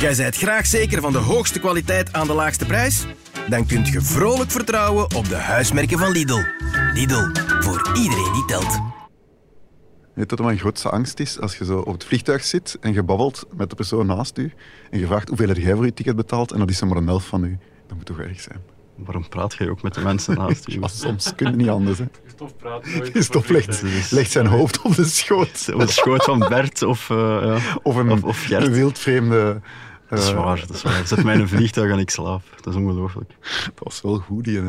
Jij 0.00 0.14
zijt 0.14 0.36
graag 0.36 0.66
zeker 0.66 1.00
van 1.00 1.12
de 1.12 1.18
hoogste 1.18 1.58
kwaliteit 1.60 2.12
aan 2.12 2.26
de 2.26 2.32
laagste 2.32 2.66
prijs? 2.66 3.06
Dan 3.48 3.66
kunt 3.66 3.88
je 3.88 4.00
vrolijk 4.00 4.50
vertrouwen 4.50 5.14
op 5.14 5.28
de 5.28 5.36
huismerken 5.36 5.98
van 5.98 6.10
Lidl. 6.10 6.38
Lidl, 6.94 7.40
voor 7.60 7.90
iedereen 7.96 8.32
die 8.32 8.44
telt. 8.46 8.78
Weet 10.14 10.30
wat 10.30 10.40
mijn 10.40 10.58
grootste 10.58 10.88
angst 10.90 11.20
is? 11.20 11.40
Als 11.40 11.56
je 11.58 11.64
zo 11.64 11.78
op 11.78 11.92
het 11.92 12.04
vliegtuig 12.04 12.44
zit 12.44 12.76
en 12.80 12.92
je 12.92 13.02
babbelt 13.02 13.44
met 13.56 13.70
de 13.70 13.76
persoon 13.76 14.06
naast 14.06 14.38
u 14.38 14.52
en 14.90 14.98
je 14.98 15.06
vraagt 15.06 15.28
hoeveel 15.28 15.48
heb 15.48 15.56
jij 15.56 15.74
voor 15.74 15.84
je 15.84 15.94
ticket 15.94 16.16
betaald 16.16 16.52
en 16.52 16.58
dat 16.58 16.70
is 16.70 16.80
er 16.80 16.86
maar 16.86 16.96
een 16.96 17.08
elf 17.08 17.26
van 17.26 17.44
u. 17.44 17.58
Dat 17.86 17.96
moet 17.96 18.06
toch 18.06 18.18
erg 18.18 18.40
zijn? 18.40 18.58
Waarom 18.96 19.28
praat 19.28 19.54
jij 19.54 19.68
ook 19.68 19.82
met 19.82 19.94
de 19.94 20.00
mensen 20.00 20.34
naast 20.36 20.64
je? 20.72 20.80
Soms 20.88 21.34
kun 21.34 21.50
je 21.50 21.56
niet 21.56 21.68
anders. 21.68 21.98
Hè. 21.98 22.04
Stof 22.26 22.56
praat 22.56 22.86
nooit. 22.86 23.24
Stof 23.24 23.48
legt, 23.48 23.82
legt 24.10 24.30
zijn 24.30 24.46
hoofd 24.46 24.82
op 24.82 24.94
de 24.94 25.04
schoot. 25.04 25.68
Op 25.72 25.80
het 25.80 25.90
schoot 25.90 26.24
van 26.24 26.38
Bert 26.38 26.82
of, 26.82 27.10
eh, 27.10 27.16
ja. 27.16 27.58
Of 27.82 27.96
een, 27.96 28.10
Of- 28.12 28.22
of 28.24 28.44
Gert. 28.44 28.66
een 28.66 28.72
wildvreemde... 28.72 29.60
Dat 30.10 30.18
is 30.18 30.28
eh, 30.28 30.44
waar, 30.44 30.60
dat 30.66 30.76
is 30.76 30.82
waar. 30.82 31.06
Zet 31.06 31.24
mij 31.24 31.34
in 31.34 31.40
een 31.40 31.48
vliegtuig 31.48 31.92
en 31.92 31.98
ik 31.98 32.10
slaap. 32.10 32.42
Dat 32.60 32.74
is 32.74 32.80
ongelooflijk. 32.80 33.30
Dat 33.64 33.72
was 33.84 34.00
wel 34.02 34.18
goed, 34.18 34.44
die... 34.44 34.58
eh, 34.58 34.64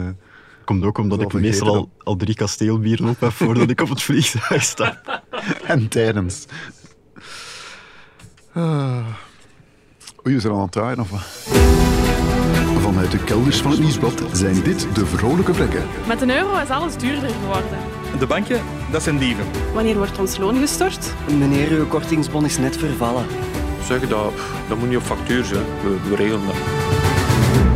Komt 0.65 0.83
ook 0.83 0.97
omdat 0.97 1.19
Dat 1.19 1.33
ik 1.33 1.41
meestal 1.41 1.89
al 2.03 2.15
drie 2.15 2.35
kasteelbieren 2.35 3.07
op 3.09 3.19
heb 3.19 3.31
voordat 3.31 3.69
ik 3.69 3.81
op 3.81 3.89
het 3.89 4.01
vliegtuig 4.01 4.63
sta. 4.63 5.01
en 5.65 5.87
tijdens. 5.87 6.45
Ah. 8.53 9.05
Oei, 10.25 10.35
we 10.35 10.39
zijn 10.41 10.53
al 10.53 10.57
aan 10.57 10.63
het 10.63 10.71
draaien, 10.71 10.99
of 10.99 11.09
wat? 11.09 11.21
Vanuit 12.81 13.11
de 13.11 13.23
kelders 13.23 13.61
van 13.61 13.71
het 13.71 13.79
Nieuwsblad 13.79 14.23
zijn 14.31 14.63
dit 14.63 14.87
de 14.95 15.05
vrolijke 15.05 15.51
plekken. 15.51 15.83
Met 16.07 16.21
een 16.21 16.29
euro 16.31 16.57
is 16.57 16.69
alles 16.69 16.95
duurder 16.97 17.29
geworden. 17.29 17.77
De 18.19 18.25
banken, 18.27 18.61
dat 18.91 19.03
zijn 19.03 19.17
dieven. 19.17 19.45
Wanneer 19.73 19.95
wordt 19.97 20.19
ons 20.19 20.37
loon 20.37 20.59
gestort? 20.59 21.13
Meneer, 21.37 21.69
uw 21.71 21.87
kortingsbon 21.87 22.45
is 22.45 22.57
net 22.57 22.77
vervallen. 22.77 23.25
Zeg 23.85 24.07
dat, 24.07 24.33
dat 24.67 24.77
moet 24.77 24.87
niet 24.87 24.97
op 24.97 25.03
factuur 25.03 25.45
zijn. 25.45 25.63
We, 25.83 26.09
we 26.09 26.15
regelen 26.15 26.45
dat. 26.45 26.55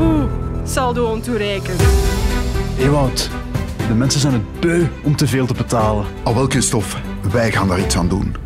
Oeh, 0.02 0.24
saldo 0.64 1.12
ontoereikend. 1.12 1.82
Ewout, 2.80 3.30
de 3.88 3.94
mensen 3.94 4.20
zijn 4.20 4.34
het 4.34 4.60
beu 4.60 4.86
om 5.04 5.16
te 5.16 5.28
veel 5.28 5.46
te 5.46 5.54
betalen. 5.54 6.06
Al 6.24 6.36
wel, 6.36 6.46
Christophe, 6.46 6.98
wij 7.32 7.52
gaan 7.52 7.68
daar 7.68 7.80
iets 7.80 7.98
aan 7.98 8.08
doen. 8.08 8.45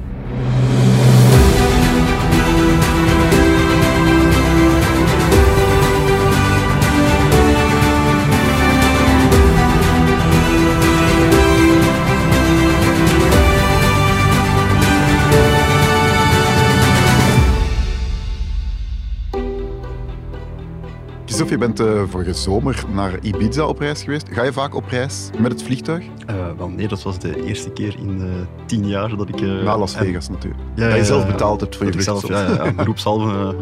Christophe, 21.40 21.66
je 21.66 21.74
bent 21.74 21.90
eh, 21.90 22.04
vorige 22.10 22.34
zomer 22.34 22.84
naar 22.94 23.20
Ibiza 23.22 23.66
op 23.66 23.80
reis 23.80 24.04
geweest. 24.04 24.28
Ga 24.32 24.44
je 24.44 24.54
vaak 24.54 24.76
op 24.76 24.86
reis 24.88 25.30
met 25.38 25.52
het 25.52 25.64
vliegtuig? 25.64 26.06
Eh, 26.26 26.36
wel, 26.58 26.70
nee, 26.70 26.88
dat 26.88 27.04
was 27.04 27.20
de 27.20 27.44
eerste 27.46 27.70
keer 27.70 27.96
in 27.98 28.22
eh, 28.22 28.28
tien 28.66 28.88
jaar 28.88 29.18
dat 29.18 29.30
ik... 29.30 29.42
Naar 29.42 29.78
Las 29.78 29.94
en- 29.96 30.06
Vegas 30.06 30.30
natuurlijk. 30.30 30.62
Ja, 30.76 30.88
dat 30.90 30.98
je 30.98 31.06
zelf 31.06 31.28
betaald 31.28 31.62
hebt 31.62 31.76
voor 31.76 31.86
je 31.86 32.02
vlucht. 32.02 32.28
ja, 32.28 32.42
ja, 32.42 32.64
ja. 32.64 32.74
Beroepshalve 32.74 33.56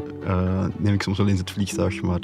neem 0.78 0.94
ik 0.94 1.02
soms 1.02 1.18
wel 1.18 1.28
eens 1.28 1.40
het 1.40 1.52
vliegtuig, 1.52 2.02
maar 2.02 2.20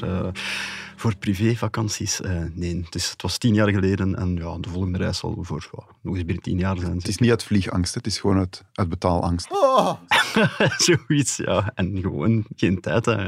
voor 1.03 1.15
privévakanties, 1.15 2.21
eh 2.21 2.41
nee. 2.53 2.85
Dus 2.89 3.11
het 3.11 3.21
was 3.21 3.37
tien 3.37 3.53
jaar 3.53 3.69
geleden 3.69 4.15
en 4.15 4.35
ja, 4.35 4.57
de 4.59 4.69
volgende 4.69 4.97
reis 4.97 5.17
zal 5.17 5.37
voor 5.41 5.67
nog 6.01 6.15
eens 6.15 6.25
binnen 6.25 6.43
tien 6.43 6.57
jaar 6.57 6.77
zijn. 6.77 6.97
Het 6.97 7.07
is 7.07 7.17
niet 7.17 7.29
uit 7.29 7.43
vliegangst, 7.43 7.93
het 7.95 8.05
is 8.05 8.19
gewoon 8.19 8.37
uit, 8.37 8.63
uit 8.73 8.89
betaalangst. 8.89 9.47
Zoiets, 10.87 11.37
ja. 11.37 11.71
En 11.75 11.99
gewoon 12.01 12.45
geen 12.55 12.81
tijd, 12.81 13.05
hè. 13.05 13.21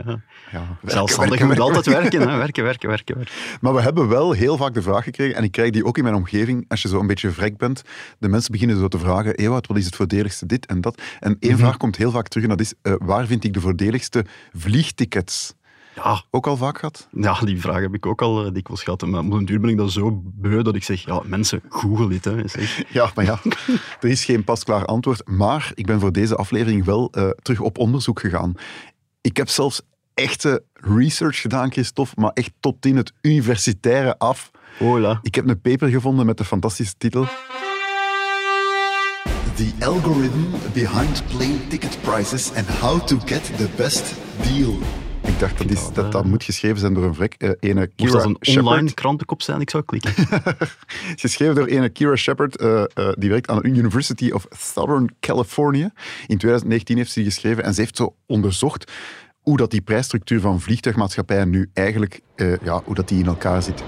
Ja. 0.51 0.77
Zelfstandig, 0.83 1.39
moet 1.39 1.47
werken. 1.47 1.63
altijd 1.63 1.85
werken, 1.85 2.29
hè. 2.29 2.37
Werken, 2.37 2.63
werken, 2.63 2.89
werken, 2.89 3.15
werken. 3.15 3.33
Maar 3.61 3.73
we 3.73 3.81
hebben 3.81 4.07
wel 4.07 4.31
heel 4.31 4.57
vaak 4.57 4.73
de 4.73 4.81
vraag 4.81 5.03
gekregen, 5.03 5.35
en 5.35 5.43
ik 5.43 5.51
krijg 5.51 5.71
die 5.71 5.85
ook 5.85 5.97
in 5.97 6.03
mijn 6.03 6.15
omgeving, 6.15 6.65
als 6.67 6.81
je 6.81 6.87
zo 6.87 6.99
een 6.99 7.07
beetje 7.07 7.31
vrek 7.31 7.57
bent, 7.57 7.81
de 8.19 8.27
mensen 8.27 8.51
beginnen 8.51 8.79
zo 8.79 8.87
te 8.87 8.99
vragen, 8.99 9.35
Ewout, 9.35 9.67
wat 9.67 9.77
is 9.77 9.85
het 9.85 9.95
voordeligste 9.95 10.45
dit 10.45 10.65
en 10.65 10.81
dat? 10.81 11.01
En 11.19 11.37
één 11.39 11.57
vraag 11.57 11.77
komt 11.77 11.95
heel 11.95 12.11
vaak 12.11 12.27
terug, 12.27 12.43
en 12.43 12.49
dat 12.49 12.59
is, 12.59 12.73
eh, 12.81 12.93
waar 12.97 13.25
vind 13.25 13.43
ik 13.43 13.53
de 13.53 13.61
voordeligste 13.61 14.25
vliegtickets? 14.53 15.53
Ja, 15.95 16.23
Ook 16.31 16.47
al 16.47 16.57
vaak 16.57 16.77
gehad? 16.79 17.07
ja, 17.11 17.39
die 17.39 17.59
vraag 17.61 17.79
heb 17.81 17.93
ik 17.93 18.05
ook 18.05 18.21
al 18.21 18.45
eh, 18.45 18.53
dikwijls 18.53 18.83
gehad. 18.83 19.01
Maar 19.01 19.19
op 19.19 19.31
een 19.31 19.45
duur 19.45 19.59
ben 19.59 19.69
ik 19.69 19.77
dan 19.77 19.89
zo 19.89 20.21
beu 20.23 20.61
dat 20.61 20.75
ik 20.75 20.83
zeg, 20.83 21.05
ja, 21.05 21.21
mensen, 21.25 21.61
google 21.69 22.07
dit, 22.07 22.25
hè. 22.25 22.47
Zeg. 22.47 22.83
Ja, 22.93 23.11
maar 23.15 23.25
ja, 23.25 23.39
er 24.01 24.09
is 24.09 24.25
geen 24.25 24.43
pasklaar 24.43 24.85
antwoord. 24.85 25.27
Maar 25.27 25.71
ik 25.73 25.85
ben 25.85 25.99
voor 25.99 26.11
deze 26.11 26.35
aflevering 26.35 26.85
wel 26.85 27.09
eh, 27.11 27.29
terug 27.29 27.59
op 27.59 27.77
onderzoek 27.77 28.19
gegaan. 28.19 28.53
Ik 29.21 29.37
heb 29.37 29.49
zelfs 29.49 29.81
echte 30.13 30.63
research 30.73 31.41
gedaan, 31.41 31.71
Christophe, 31.71 32.21
maar 32.21 32.31
echt 32.33 32.51
tot 32.59 32.85
in 32.85 32.95
het 32.97 33.13
universitaire 33.21 34.17
af. 34.17 34.51
Hola. 34.79 35.19
Ik 35.21 35.35
heb 35.35 35.47
een 35.47 35.61
paper 35.61 35.89
gevonden 35.89 36.25
met 36.25 36.37
de 36.37 36.45
fantastische 36.45 36.93
titel. 36.97 37.25
The 39.55 39.71
algorithm 39.79 40.43
behind 40.73 41.23
plane 41.27 41.67
ticket 41.67 41.97
prices 42.01 42.53
and 42.53 42.67
how 42.69 43.01
to 43.01 43.17
get 43.25 43.57
the 43.57 43.69
best 43.75 44.15
deal. 44.43 44.77
Ik 45.25 45.39
dacht 45.39 45.57
dat 45.57 45.71
is, 45.71 45.89
dat, 45.93 46.11
dat 46.11 46.25
moet 46.25 46.43
geschreven 46.43 46.79
zijn 46.79 46.93
door 46.93 47.03
een 47.03 47.13
vrek, 47.13 47.35
eh, 47.37 47.49
ene 47.59 47.79
Moest 47.79 47.91
Kira 47.95 48.11
dat 48.11 48.25
een 48.25 48.57
online 48.57 48.93
krantenkop 48.93 49.41
zijn? 49.41 49.61
Ik 49.61 49.69
zou 49.69 49.83
klikken. 49.83 50.13
Geschreven 51.25 51.55
door 51.55 51.67
ene 51.67 51.89
Kira 51.89 52.15
Shepard, 52.15 52.57
eh, 52.57 52.83
eh, 52.93 53.09
die 53.17 53.29
werkt 53.29 53.49
aan 53.49 53.61
de 53.61 53.67
University 53.67 54.31
of 54.31 54.47
Southern 54.49 55.15
California. 55.19 55.91
In 56.27 56.37
2019 56.37 56.97
heeft 56.97 57.11
ze 57.11 57.19
die 57.19 57.29
geschreven 57.31 57.63
en 57.63 57.73
ze 57.73 57.81
heeft 57.81 57.97
zo 57.97 58.15
onderzocht 58.25 58.91
hoe 59.45 59.57
dat 59.57 59.71
die 59.71 59.81
prijsstructuur 59.81 60.39
van 60.39 60.61
vliegtuigmaatschappijen 60.61 61.49
nu 61.49 61.69
eigenlijk, 61.73 62.21
eh, 62.35 62.57
ja, 62.63 62.81
hoe 62.85 62.95
dat 62.95 63.07
die 63.07 63.19
in 63.19 63.25
elkaar 63.25 63.61
zit. 63.61 63.83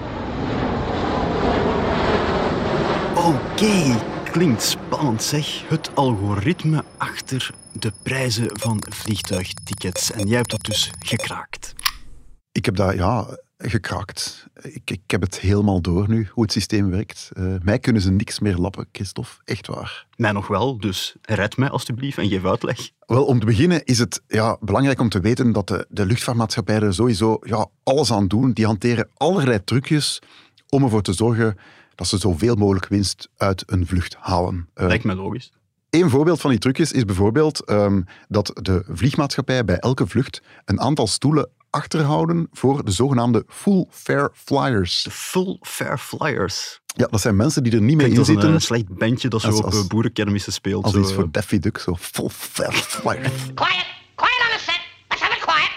Oké, 3.14 3.96
klinkt 4.30 4.62
spannend 4.62 5.22
zeg. 5.22 5.68
Het 5.68 5.94
algoritme 5.94 6.84
achter 6.96 7.50
de 7.72 7.92
prijzen 8.02 8.50
van 8.52 8.82
vliegtuigtickets. 8.88 10.12
En 10.12 10.26
jij 10.26 10.36
hebt 10.36 10.50
dat 10.50 10.62
dus 10.62 10.90
gekraakt. 10.98 11.74
Ik 12.52 12.64
heb 12.64 12.76
dat, 12.76 12.94
ja, 12.94 13.38
gekraakt. 13.58 14.46
Ik, 14.62 14.90
ik 14.90 15.00
heb 15.06 15.20
het 15.20 15.40
helemaal 15.40 15.80
door 15.80 16.08
nu, 16.08 16.28
hoe 16.32 16.42
het 16.42 16.52
systeem 16.52 16.90
werkt. 16.90 17.30
Eh, 17.32 17.44
mij 17.62 17.78
kunnen 17.78 18.02
ze 18.02 18.10
niks 18.10 18.38
meer 18.38 18.56
lappen, 18.56 18.88
Christophe. 18.92 19.30
Echt 19.44 19.66
waar. 19.66 20.06
Mij 20.16 20.32
nog 20.32 20.46
wel, 20.46 20.78
dus 20.78 21.16
red 21.22 21.56
mij 21.56 21.68
alstublieft 21.68 22.18
en 22.18 22.28
geef 22.28 22.44
uitleg. 22.44 22.90
Wel, 23.06 23.24
om 23.24 23.40
te 23.40 23.46
beginnen 23.46 23.84
is 23.84 23.98
het 23.98 24.22
ja, 24.26 24.56
belangrijk 24.60 25.00
om 25.00 25.08
te 25.08 25.20
weten 25.20 25.52
dat 25.52 25.68
de, 25.68 25.86
de 25.88 26.06
luchtvaartmaatschappijen 26.06 26.82
er 26.82 26.94
sowieso 26.94 27.38
ja, 27.40 27.66
alles 27.82 28.12
aan 28.12 28.28
doen. 28.28 28.52
Die 28.52 28.66
hanteren 28.66 29.08
allerlei 29.14 29.64
trucjes 29.64 30.22
om 30.68 30.82
ervoor 30.82 31.02
te 31.02 31.12
zorgen 31.12 31.56
dat 31.98 32.06
ze 32.06 32.18
zoveel 32.18 32.54
mogelijk 32.54 32.86
winst 32.88 33.28
uit 33.36 33.62
een 33.66 33.86
vlucht 33.86 34.16
halen. 34.20 34.68
Eh, 34.74 34.86
Lijkt 34.86 35.04
mij 35.04 35.14
logisch. 35.14 35.52
Een 35.90 36.10
voorbeeld 36.10 36.40
van 36.40 36.50
die 36.50 36.58
trucjes 36.58 36.92
is 36.92 37.04
bijvoorbeeld 37.04 37.64
ehm, 37.64 38.02
dat 38.28 38.50
de 38.62 38.84
vliegmaatschappijen 38.88 39.66
bij 39.66 39.76
elke 39.78 40.06
vlucht 40.06 40.42
een 40.64 40.80
aantal 40.80 41.06
stoelen 41.06 41.48
achterhouden 41.70 42.48
voor 42.52 42.84
de 42.84 42.90
zogenaamde 42.90 43.44
full 43.48 43.86
fare 43.90 44.30
flyers. 44.34 45.02
De 45.02 45.10
Full 45.10 45.58
Fair 45.60 45.98
Flyers. 45.98 46.80
Ja, 46.86 47.06
dat 47.10 47.20
zijn 47.20 47.36
mensen 47.36 47.62
die 47.62 47.72
er 47.72 47.80
niet 47.80 47.96
mee 47.96 48.10
in 48.10 48.18
als 48.18 48.28
een 48.28 48.34
zitten. 48.34 48.52
eh, 48.54 48.60
slecht 48.60 48.88
bandje 48.98 49.28
dat 49.28 49.40
zo 49.40 49.46
Als- 49.48 49.58
op 49.58 49.64
als- 49.64 49.74
eh, 49.80 49.86
boerenkermissen 49.86 50.52
speelt. 50.52 50.84
Als 50.84 50.92
zo, 50.92 51.00
iets 51.00 51.12
voor 51.12 51.30
Daffy 51.30 51.58
Duck, 51.58 51.78
zo 51.78 51.96
full 52.00 52.28
fare 52.28 52.72
flyers. 52.72 53.32
Quiet! 53.54 53.86
Quiet 54.14 54.38
on 54.44 54.56
the 54.56 54.62
set! 54.64 54.80
Let's 55.08 55.22
have 55.22 55.34
it 55.36 55.44
quiet! 55.44 55.70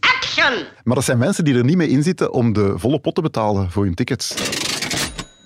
Action! 0.00 0.66
Maar 0.84 0.94
dat 0.94 1.04
zijn 1.04 1.18
mensen 1.18 1.44
die 1.44 1.54
er 1.54 1.64
niet 1.64 1.76
mee 1.76 1.88
in 1.88 2.02
zitten 2.02 2.32
om 2.32 2.52
de 2.52 2.78
volle 2.78 2.98
pot 3.00 3.14
te 3.14 3.20
betalen 3.20 3.70
voor 3.70 3.84
hun 3.84 3.94
tickets. 3.94 4.34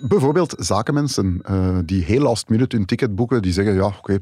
Bijvoorbeeld 0.00 0.54
zakenmensen 0.58 1.40
eh, 1.42 1.78
die 1.84 2.04
heel 2.04 2.22
last 2.22 2.48
minute 2.48 2.76
hun 2.76 2.86
ticket 2.86 3.14
boeken, 3.14 3.42
die 3.42 3.52
zeggen, 3.52 3.74
ja, 3.74 3.86
oké, 3.86 4.18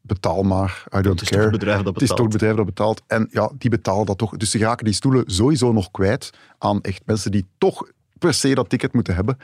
betaal 0.00 0.42
maar, 0.42 0.84
I 0.96 1.00
don't 1.00 1.22
is 1.22 1.28
toch 1.28 1.38
care. 1.38 1.74
het 1.74 1.84
dat 1.84 1.94
Het 1.94 2.02
is 2.02 2.08
toch 2.08 2.18
het 2.18 2.28
bedrijf 2.28 2.56
dat 2.56 2.64
betaalt. 2.64 3.02
En 3.06 3.28
ja, 3.30 3.50
die 3.58 3.70
betalen 3.70 4.06
dat 4.06 4.18
toch. 4.18 4.36
Dus 4.36 4.50
ze 4.50 4.58
raken 4.58 4.84
die 4.84 4.94
stoelen 4.94 5.22
sowieso 5.26 5.72
nog 5.72 5.90
kwijt 5.90 6.30
aan 6.58 6.80
echt 6.80 7.02
mensen 7.06 7.30
die 7.30 7.46
toch 7.58 7.88
per 8.18 8.34
se 8.34 8.54
dat 8.54 8.68
ticket 8.68 8.92
moeten 8.92 9.14
hebben. 9.14 9.38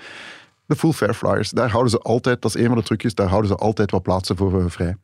De 0.66 0.76
full 0.76 0.92
fare 0.92 1.14
flyers, 1.14 1.50
daar 1.50 1.70
houden 1.70 1.90
ze 1.90 1.98
altijd, 1.98 2.42
dat 2.42 2.54
is 2.54 2.62
een 2.62 2.68
van 2.68 2.76
de 2.76 2.82
trucjes, 2.82 3.14
daar 3.14 3.28
houden 3.28 3.50
ze 3.50 3.56
altijd 3.56 3.90
wat 3.90 4.02
plaatsen 4.02 4.36
voor 4.36 4.60
eh, 4.60 4.64
vrij. 4.68 4.96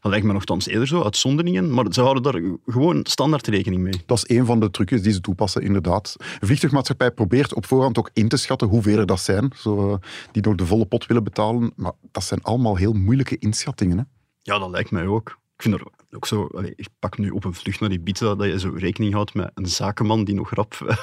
Dat 0.00 0.10
lijkt 0.10 0.26
me 0.26 0.32
nogthans 0.32 0.66
eerder 0.66 0.88
zo, 0.88 1.02
uitzonderingen. 1.02 1.74
Maar 1.74 1.84
ze 1.90 2.00
houden 2.00 2.22
daar 2.22 2.42
gewoon 2.66 3.00
standaard 3.02 3.46
rekening 3.46 3.82
mee. 3.82 4.02
Dat 4.06 4.16
is 4.16 4.36
een 4.36 4.46
van 4.46 4.60
de 4.60 4.70
trucjes 4.70 5.02
die 5.02 5.12
ze 5.12 5.20
toepassen, 5.20 5.62
inderdaad. 5.62 6.16
Een 6.18 6.46
vliegtuigmaatschappij 6.46 7.10
probeert 7.10 7.54
op 7.54 7.66
voorhand 7.66 7.98
ook 7.98 8.10
in 8.12 8.28
te 8.28 8.36
schatten 8.36 8.68
hoeveel 8.68 8.98
er 8.98 9.06
dat 9.06 9.20
zijn, 9.20 9.52
zo, 9.56 9.90
eh, 9.90 9.96
die 10.32 10.42
nog 10.42 10.54
de 10.54 10.66
volle 10.66 10.86
pot 10.86 11.06
willen 11.06 11.24
betalen. 11.24 11.72
Maar 11.76 11.92
dat 12.12 12.24
zijn 12.24 12.42
allemaal 12.42 12.76
heel 12.76 12.92
moeilijke 12.92 13.38
inschattingen. 13.38 13.98
Hè? 13.98 14.04
Ja, 14.42 14.58
dat 14.58 14.70
lijkt 14.70 14.90
mij 14.90 15.06
ook. 15.06 15.38
Ik 15.56 15.62
vind 15.62 15.74
er 15.74 15.86
ook 16.10 16.26
zo... 16.26 16.48
ik 16.76 16.88
pak 16.98 17.18
nu 17.18 17.30
op 17.30 17.44
een 17.44 17.54
vlucht 17.54 17.80
naar 17.80 17.90
Ibiza 17.90 18.34
dat 18.34 18.46
je 18.46 18.58
zo 18.58 18.72
rekening 18.76 19.12
houdt 19.12 19.34
met 19.34 19.50
een 19.54 19.66
zakenman 19.66 20.24
die 20.24 20.34
nog 20.34 20.54
rap... 20.54 20.98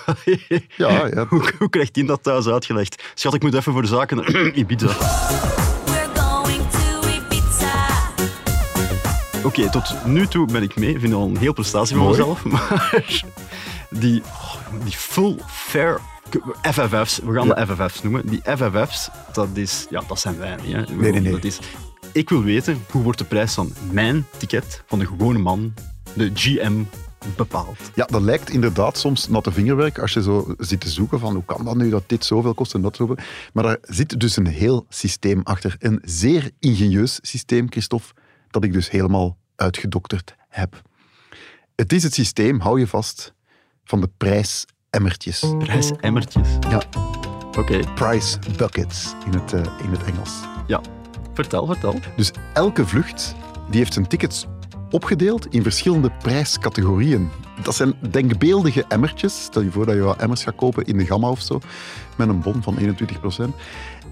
Ja, 0.77 1.07
ja. 1.07 1.25
hoe, 1.29 1.53
hoe 1.57 1.69
krijgt 1.69 1.93
die 1.93 2.05
dat 2.05 2.23
thuis 2.23 2.47
uitgelegd? 2.47 3.11
Schat, 3.13 3.33
ik 3.33 3.41
moet 3.41 3.53
even 3.53 3.73
voor 3.73 3.81
de 3.81 3.87
zaken... 3.87 4.25
To 4.25 4.45
Ibiza. 4.61 5.70
Oké, 9.43 9.69
tot 9.69 10.05
nu 10.05 10.27
toe 10.27 10.45
ben 10.51 10.63
ik 10.63 10.75
mee. 10.75 10.89
Ik 10.89 10.99
vind 10.99 11.13
al 11.13 11.27
een 11.27 11.37
heel 11.37 11.53
prestatie 11.53 11.95
van 11.95 12.07
mezelf. 12.07 12.43
Maar 12.51 13.03
die, 13.89 14.21
oh, 14.21 14.55
die 14.83 14.93
full 14.93 15.35
fair 15.47 15.99
FFF's, 16.61 17.19
we 17.23 17.33
gaan 17.33 17.47
Ja. 17.47 17.65
de 17.65 17.75
FFF's 17.75 18.01
noemen. 18.03 18.27
Die 18.27 18.41
FFF's, 18.57 19.09
dat, 19.33 19.47
is, 19.53 19.85
ja, 19.89 20.01
dat 20.07 20.19
zijn 20.19 20.37
wij 20.37 20.55
niet. 20.65 20.75
Hè. 20.75 20.81
Nee, 20.95 21.11
nee, 21.11 21.21
nee. 21.21 21.31
Dat 21.31 21.43
is, 21.43 21.59
ik 22.11 22.29
wil 22.29 22.43
weten, 22.43 22.83
hoe 22.91 23.03
wordt 23.03 23.17
de 23.17 23.25
prijs 23.25 23.53
van 23.53 23.73
mijn 23.91 24.25
ticket, 24.37 24.83
van 24.87 24.99
de 24.99 25.05
gewone 25.05 25.39
man, 25.39 25.73
de 26.13 26.31
GM, 26.33 26.83
bepaald? 27.35 27.77
Ja, 27.95 28.05
dat 28.05 28.21
lijkt 28.21 28.49
inderdaad 28.49 28.97
soms 28.97 29.27
natte 29.27 29.51
vingerwerk 29.51 29.99
als 29.99 30.13
je 30.13 30.21
zo 30.21 30.53
zit 30.57 30.79
te 30.81 30.89
zoeken 30.89 31.19
van 31.19 31.33
hoe 31.33 31.45
kan 31.45 31.65
dat 31.65 31.75
nu 31.75 31.89
dat 31.89 32.03
dit 32.07 32.25
zoveel 32.25 32.53
kost 32.53 32.73
en 32.73 32.81
dat 32.81 32.95
zoveel. 32.95 33.17
Maar 33.53 33.63
daar 33.63 33.77
zit 33.81 34.19
dus 34.19 34.37
een 34.37 34.47
heel 34.47 34.85
systeem 34.89 35.41
achter. 35.43 35.75
Een 35.79 35.99
zeer 36.03 36.51
ingenieus 36.59 37.19
systeem, 37.21 37.67
Christophe, 37.69 38.07
dat 38.51 38.63
ik 38.63 38.73
dus 38.73 38.89
helemaal 38.89 39.37
uitgedokterd 39.55 40.35
heb. 40.49 40.81
Het 41.75 41.93
is 41.93 42.03
het 42.03 42.13
systeem, 42.13 42.59
hou 42.59 42.79
je 42.79 42.87
vast, 42.87 43.33
van 43.83 44.01
de 44.01 44.09
prijsemmertjes. 44.17 45.45
Prijsemmertjes. 45.57 46.47
Ja, 46.69 46.81
Oké, 47.57 47.79
price 47.95 48.37
buckets 48.57 49.13
in 49.25 49.33
het, 49.33 49.53
eh, 49.53 49.79
in 49.83 49.89
het 49.91 50.03
Engels. 50.03 50.31
ja. 50.67 50.81
Vertel, 51.33 51.65
vertel. 51.65 51.99
Dus 52.15 52.31
elke 52.53 52.87
vlucht 52.87 53.35
die 53.69 53.79
heeft 53.79 53.93
zijn 53.93 54.07
tickets 54.07 54.45
opgedeeld 54.89 55.45
in 55.53 55.63
verschillende 55.63 56.11
prijscategorieën. 56.11 57.29
Dat 57.63 57.75
zijn 57.75 57.93
denkbeeldige 58.09 58.85
emmertjes. 58.87 59.43
Stel 59.43 59.61
je 59.61 59.71
voor 59.71 59.85
dat 59.85 59.95
je 59.95 60.01
wat 60.01 60.17
emmers 60.17 60.43
gaat 60.43 60.55
kopen 60.55 60.85
in 60.85 60.97
de 60.97 61.05
Gamma 61.05 61.29
of 61.29 61.41
zo, 61.41 61.59
met 62.17 62.27
een 62.27 62.41
bon 62.41 62.63
van 62.63 62.77
21%. 62.79 63.55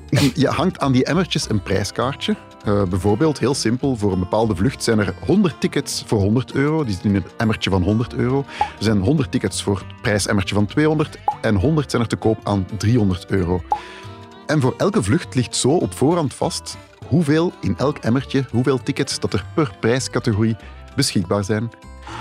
En 0.10 0.32
je 0.36 0.48
hangt 0.48 0.80
aan 0.80 0.92
die 0.92 1.04
emmertjes 1.04 1.50
een 1.50 1.64
prijskaartje. 1.64 2.36
Eh, 2.66 2.84
bijvoorbeeld, 2.84 3.40
heel 3.40 3.54
simpel, 3.54 3.96
voor 3.96 4.12
een 4.12 4.20
bepaalde 4.20 4.56
vlucht 4.56 4.84
zijn 4.84 5.00
er 5.00 5.14
100 5.26 5.62
tickets 5.62 6.04
voor 6.06 6.20
100 6.20 6.54
euro. 6.54 6.84
Die 6.84 6.94
zitten 6.94 7.10
in 7.10 7.16
een 7.16 7.26
emmertje 7.38 7.70
van 7.70 7.84
100 7.84 8.14
euro. 8.14 8.46
Er 8.60 8.84
zijn 8.84 9.00
100 9.00 9.32
tickets 9.32 9.64
voor 9.64 9.78
het 9.78 10.02
prijsemmertje 10.02 10.56
van 10.56 10.66
200 10.66 11.20
en 11.42 11.56
100 11.56 11.90
zijn 11.90 12.02
er 12.02 12.08
te 12.08 12.16
koop 12.16 12.38
aan 12.44 12.68
300 12.78 13.26
euro. 13.26 13.62
En 14.46 14.62
voor 14.62 14.74
elke 14.78 15.04
vlucht 15.04 15.36
ligt 15.36 15.56
zo 15.56 15.70
op 15.70 15.94
voorhand 15.94 16.34
vast 16.34 16.78
hoeveel 17.08 17.54
in 17.62 17.78
elk 17.78 17.98
emmertje, 17.98 18.46
hoeveel 18.52 18.84
tickets 18.84 19.20
dat 19.20 19.34
er 19.34 19.46
per 19.56 19.72
prijscategorie 19.80 20.56
beschikbaar 20.96 21.44
zijn. 21.44 21.70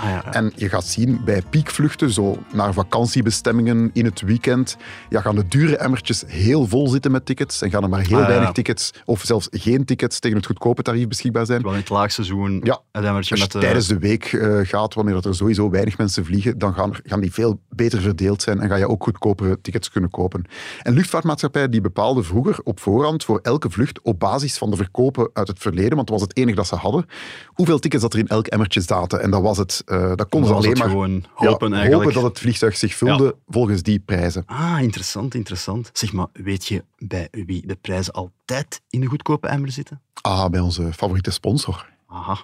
Ah, 0.03 0.09
ja. 0.09 0.33
En 0.33 0.51
je 0.55 0.69
gaat 0.69 0.85
zien 0.85 1.21
bij 1.25 1.41
piekvluchten, 1.49 2.11
zo 2.11 2.37
naar 2.53 2.73
vakantiebestemmingen 2.73 3.89
in 3.93 4.05
het 4.05 4.21
weekend, 4.21 4.77
ja, 5.09 5.21
gaan 5.21 5.35
de 5.35 5.47
dure 5.47 5.77
emmertjes 5.77 6.23
heel 6.27 6.67
vol 6.67 6.87
zitten 6.87 7.11
met 7.11 7.25
tickets 7.25 7.61
en 7.61 7.69
gaan 7.69 7.83
er 7.83 7.89
maar 7.89 7.99
heel 8.07 8.17
Ah, 8.17 8.21
ja. 8.23 8.27
weinig 8.29 8.51
tickets, 8.51 8.91
of 9.05 9.21
zelfs 9.25 9.47
geen 9.51 9.85
tickets 9.85 10.19
tegen 10.19 10.37
het 10.37 10.45
goedkope 10.45 10.81
tarief 10.81 11.07
beschikbaar 11.07 11.45
zijn. 11.45 11.61
Wel 11.61 11.71
in 11.71 11.77
het 11.77 11.89
laagseizoen, 11.89 12.61
Ja, 12.63 12.81
het 12.91 13.03
emmertje 13.05 13.31
Als 13.31 13.39
je 13.39 13.45
met 13.45 13.51
de... 13.51 13.59
tijdens 13.59 13.87
de 13.87 13.97
week 13.99 14.23
eh, 14.25 14.59
gaat, 14.61 14.93
wanneer 14.93 15.13
dat 15.13 15.25
er 15.25 15.35
sowieso 15.35 15.69
weinig 15.69 15.97
mensen 15.97 16.25
vliegen, 16.25 16.57
dan 16.57 16.73
gaan, 16.73 16.91
er- 16.93 16.99
gaan 17.03 17.19
die 17.21 17.33
veel 17.33 17.59
beter 17.69 18.01
verdeeld 18.01 18.41
zijn 18.41 18.59
en 18.59 18.69
ga 18.69 18.75
je 18.75 18.87
ook 18.89 19.03
goedkopere 19.03 19.61
tickets 19.61 19.89
kunnen 19.91 20.09
kopen. 20.09 20.43
En 20.81 20.93
luchtvaartmaatschappijen 20.93 21.71
die 21.71 21.81
bepaalden 21.81 22.25
vroeger 22.25 22.59
op 22.63 22.79
voorhand 22.79 23.23
voor 23.23 23.39
elke 23.43 23.69
vlucht 23.69 24.01
op 24.01 24.19
basis 24.19 24.57
van 24.57 24.69
de 24.69 24.75
verkopen 24.75 25.29
uit 25.33 25.47
het 25.47 25.59
verleden, 25.59 25.95
want 25.95 26.07
dat 26.07 26.19
was 26.19 26.27
het 26.27 26.37
enige 26.37 26.55
dat 26.55 26.67
ze 26.67 26.75
hadden, 26.75 27.05
hoeveel 27.47 27.79
tickets 27.79 28.01
dat 28.01 28.13
er 28.13 28.19
in 28.19 28.27
elk 28.27 28.47
emmertje 28.47 28.81
zaten. 28.81 29.21
En 29.21 29.31
dat 29.31 29.41
was 29.41 29.57
het. 29.57 29.78
Eh, 29.83 30.11
dat 30.15 30.29
konden 30.29 30.49
ze 30.49 30.55
alleen 30.55 30.77
maar 30.77 30.89
gewoon 30.89 31.23
hopen 31.33 31.73
eigenlijk. 31.73 32.03
hopen 32.03 32.21
dat 32.21 32.29
het 32.31 32.39
vliegtuig 32.39 32.77
zich 32.77 32.95
vulde 32.95 33.23
Ja. 33.23 33.31
volgens 33.47 33.83
die 33.83 33.99
prijzen. 33.99 34.43
Ah, 34.45 34.77
interessant, 34.81 35.35
interessant. 35.35 35.89
Zeg 35.93 36.13
maar, 36.13 36.27
weet 36.33 36.67
je 36.67 36.83
bij 36.97 37.27
wie 37.31 37.67
de 37.67 37.75
prijzen 37.81 38.13
altijd 38.13 38.81
in 38.89 38.99
de 39.01 39.05
goedkope 39.07 39.47
emmer 39.47 39.71
zitten? 39.71 40.01
Ah, 40.21 40.45
bij 40.49 40.59
onze 40.59 40.93
favoriete 40.93 41.31
sponsor. 41.31 41.85
Aha. 42.07 42.37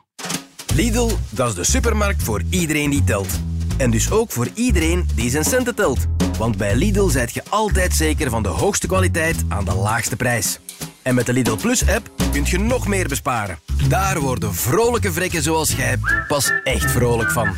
Lidl, 0.76 1.10
dat 1.30 1.50
is 1.50 1.56
de 1.56 1.64
supermarkt 1.64 2.24
voor 2.24 2.42
iedereen 2.50 2.90
die 2.90 3.04
telt. 3.04 3.40
En 3.78 3.92
dus 3.92 4.12
ook 4.12 4.32
voor 4.32 4.48
iedereen 4.54 5.08
die 5.16 5.30
zijn 5.30 5.44
centen 5.46 5.76
telt. 5.76 6.06
Want 6.38 6.58
bij 6.58 6.76
Lidl 6.76 7.08
zijt 7.08 7.34
je 7.34 7.44
altijd 7.50 7.94
zeker 7.94 8.30
van 8.30 8.44
de 8.44 8.50
hoogste 8.50 8.88
kwaliteit 8.88 9.44
aan 9.48 9.66
de 9.66 9.76
laagste 9.76 10.16
prijs. 10.16 10.60
En 11.06 11.16
met 11.16 11.26
de 11.26 11.34
Lidl 11.34 11.56
Plus-app 11.56 12.12
kun 12.32 12.46
je 12.46 12.58
nog 12.58 12.88
meer 12.88 13.08
besparen. 13.08 13.60
Daar 13.90 14.20
worden 14.20 14.54
vrolijke 14.54 15.12
vrekken 15.12 15.42
zoals 15.42 15.76
jij 15.76 15.98
pas 16.28 16.52
echt 16.64 16.92
vrolijk 16.92 17.32
van. 17.32 17.56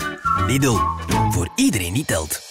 Lidl, 0.47 0.77
voor 1.29 1.49
iedereen 1.55 1.94
die 1.94 2.05
telt. 2.05 2.41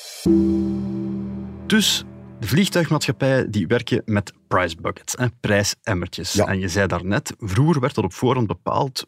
Dus 1.66 2.04
de 2.40 2.46
vliegtuigmaatschappijen 2.46 3.50
die 3.50 3.66
werken 3.66 4.02
met 4.04 4.32
price 4.48 4.76
buckets, 4.81 5.14
hè, 5.19 5.26
prijsemmertjes. 5.40 6.32
Ja. 6.32 6.46
En 6.46 6.58
je 6.58 6.69
zei 6.69 6.87
daarnet, 6.87 7.34
vroeger 7.38 7.81
werd 7.81 7.96
er 7.96 8.04
op 8.04 8.12
voorhand 8.12 8.46
bepaald 8.46 9.06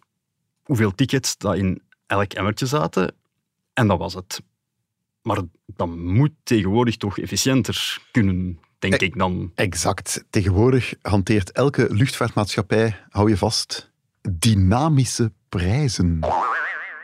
hoeveel 0.62 0.94
tickets 0.94 1.36
dat 1.36 1.56
in 1.56 1.82
elk 2.06 2.32
emmertje 2.32 2.66
zaten. 2.66 3.14
En 3.72 3.86
dat 3.86 3.98
was 3.98 4.14
het. 4.14 4.42
Maar 5.22 5.38
dat 5.66 5.88
moet 5.96 6.32
tegenwoordig 6.42 6.96
toch 6.96 7.18
efficiënter 7.18 7.98
kunnen, 8.12 8.60
denk 8.78 8.94
Eh, 8.94 9.00
ik 9.06 9.18
dan. 9.18 9.52
Exact. 9.54 10.24
Tegenwoordig 10.30 10.94
hanteert 11.02 11.52
elke 11.52 11.86
luchtvaartmaatschappij, 11.90 12.96
hou 13.08 13.28
je 13.28 13.36
vast, 13.36 13.90
dynamische 14.30 15.32
prijzen. 15.48 16.18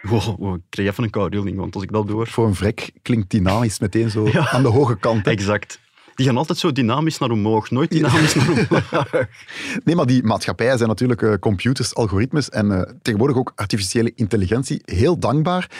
Wow, 0.02 0.38
wow, 0.38 0.54
ik 0.54 0.60
kreeg 0.68 0.88
even 0.90 1.04
een 1.04 1.10
koude 1.10 1.54
want 1.54 1.74
als 1.74 1.82
ik 1.82 1.92
dat 1.92 2.08
door... 2.08 2.26
Voor 2.26 2.46
een 2.46 2.54
vrek 2.54 2.90
klinkt 3.02 3.30
dynamisch 3.30 3.78
meteen 3.78 4.10
zo 4.10 4.28
Ja. 4.32 4.50
aan 4.50 4.62
de 4.62 4.68
hoge 4.68 4.96
kant. 4.98 5.24
hè. 5.24 5.30
Exact. 5.30 5.80
Die 6.14 6.26
gaan 6.26 6.36
altijd 6.36 6.58
zo 6.58 6.72
dynamisch 6.72 7.18
naar 7.18 7.30
omhoog, 7.30 7.70
nooit 7.70 7.90
dynamisch 7.90 8.34
naar 8.34 8.50
omlaag. 8.50 9.12
Nee, 9.84 9.94
maar 9.94 10.06
die 10.06 10.22
maatschappijen 10.22 10.76
zijn 10.76 10.88
natuurlijk 10.88 11.22
eh, 11.22 11.34
computers, 11.34 11.94
algoritmes 11.94 12.50
en 12.50 12.72
eh, 12.72 12.92
tegenwoordig 13.02 13.36
ook 13.36 13.52
artificiële 13.54 14.12
intelligentie 14.14 14.82
heel 14.84 15.18
dankbaar. 15.18 15.70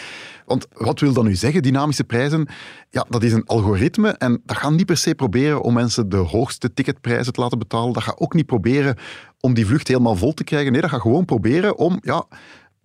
Want 0.45 0.67
wat 0.73 0.99
wil 0.99 1.13
dat 1.13 1.23
nu 1.23 1.35
zeggen, 1.35 1.61
dynamische 1.61 2.03
prijzen? 2.03 2.47
Ja, 2.89 3.05
dat 3.09 3.23
is 3.23 3.33
een 3.33 3.45
algoritme 3.45 4.09
en 4.09 4.41
dat 4.45 4.57
gaat 4.57 4.71
niet 4.71 4.85
per 4.85 4.97
se 4.97 5.15
proberen 5.15 5.61
om 5.61 5.73
mensen 5.73 6.09
de 6.09 6.17
hoogste 6.17 6.73
ticketprijzen 6.73 7.33
te 7.33 7.41
laten 7.41 7.59
betalen. 7.59 7.93
Dat 7.93 8.03
gaat 8.03 8.19
ook 8.19 8.33
niet 8.33 8.45
proberen 8.45 8.97
om 9.39 9.53
die 9.53 9.65
vlucht 9.65 9.87
helemaal 9.87 10.15
vol 10.15 10.33
te 10.33 10.43
krijgen. 10.43 10.71
Nee, 10.71 10.81
dat 10.81 10.89
gaat 10.89 11.01
gewoon 11.01 11.25
proberen 11.25 11.77
om 11.77 11.99
ja, 12.01 12.25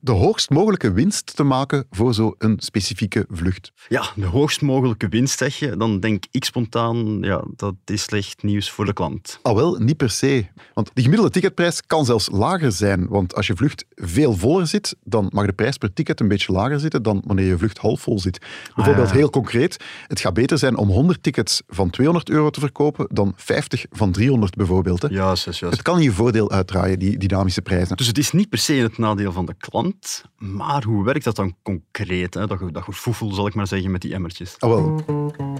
de 0.00 0.12
hoogst 0.12 0.50
mogelijke 0.50 0.92
winst 0.92 1.36
te 1.36 1.42
maken 1.42 1.86
voor 1.90 2.14
zo'n 2.14 2.34
specifieke 2.56 3.26
vlucht. 3.30 3.72
Ja, 3.88 4.04
de 4.16 4.26
hoogst 4.26 4.60
mogelijke 4.62 5.08
winst 5.08 5.38
zeg 5.38 5.56
je, 5.56 5.76
dan 5.76 6.00
denk 6.00 6.24
ik 6.30 6.44
spontaan, 6.44 7.18
ja, 7.20 7.44
dat 7.56 7.74
is 7.84 8.02
slecht 8.02 8.42
nieuws 8.42 8.70
voor 8.70 8.84
de 8.84 8.92
klant. 8.92 9.38
Al 9.42 9.54
wel, 9.56 9.76
niet 9.78 9.96
per 9.96 10.10
se. 10.10 10.46
Want 10.74 10.90
die 10.94 11.02
gemiddelde 11.02 11.32
ticketprijs 11.32 11.82
kan 11.86 12.04
zelfs 12.04 12.28
lager 12.32 12.72
zijn. 12.72 13.08
Want 13.08 13.34
als 13.34 13.46
je 13.46 13.56
vlucht 13.56 13.84
veel 13.94 14.36
voller 14.36 14.66
zit, 14.66 14.96
dan 15.04 15.30
mag 15.32 15.46
de 15.46 15.52
prijs 15.52 15.76
per 15.76 15.92
ticket 15.92 16.20
een 16.20 16.28
beetje 16.28 16.52
lager 16.52 16.80
zitten 16.80 17.02
dan 17.02 17.22
wanneer 17.26 17.46
je 17.46 17.58
vlucht 17.58 17.78
halfvol 17.78 18.18
zit. 18.18 18.38
Bijvoorbeeld 18.74 19.06
Ah, 19.06 19.12
ja. 19.12 19.18
heel 19.18 19.30
concreet, 19.30 19.84
het 20.06 20.20
gaat 20.20 20.34
beter 20.34 20.58
zijn 20.58 20.76
om 20.76 20.88
100 20.88 21.22
tickets 21.22 21.62
van 21.68 21.90
200 21.90 22.30
euro 22.30 22.50
te 22.50 22.60
verkopen 22.60 23.06
dan 23.12 23.32
50 23.36 23.84
van 23.90 24.12
300 24.12 24.54
bijvoorbeeld. 24.54 25.02
Hè. 25.02 25.08
Juist, 25.08 25.44
juist, 25.44 25.60
juist. 25.60 25.76
Het 25.76 25.84
kan 25.86 26.02
je 26.02 26.12
voordeel 26.12 26.50
uitdraaien, 26.50 26.98
die 26.98 27.18
dynamische 27.18 27.62
prijzen. 27.62 27.96
Dus 27.96 28.06
het 28.06 28.18
is 28.18 28.32
niet 28.32 28.48
per 28.48 28.58
se 28.58 28.76
in 28.76 28.82
het 28.82 28.98
nadeel 28.98 29.32
van 29.32 29.46
de 29.46 29.54
klant, 29.58 29.89
maar 30.38 30.82
hoe 30.82 31.04
werkt 31.04 31.24
dat 31.24 31.36
dan 31.36 31.54
concreet? 31.62 32.34
Hè? 32.34 32.46
Dat, 32.46 32.58
dat 32.72 32.82
gefoefel, 32.82 33.32
zal 33.32 33.46
ik 33.46 33.54
maar 33.54 33.66
zeggen, 33.66 33.90
met 33.90 34.00
die 34.00 34.14
emmertjes. 34.14 34.56
Ah, 34.58 34.70
wel. 34.70 35.02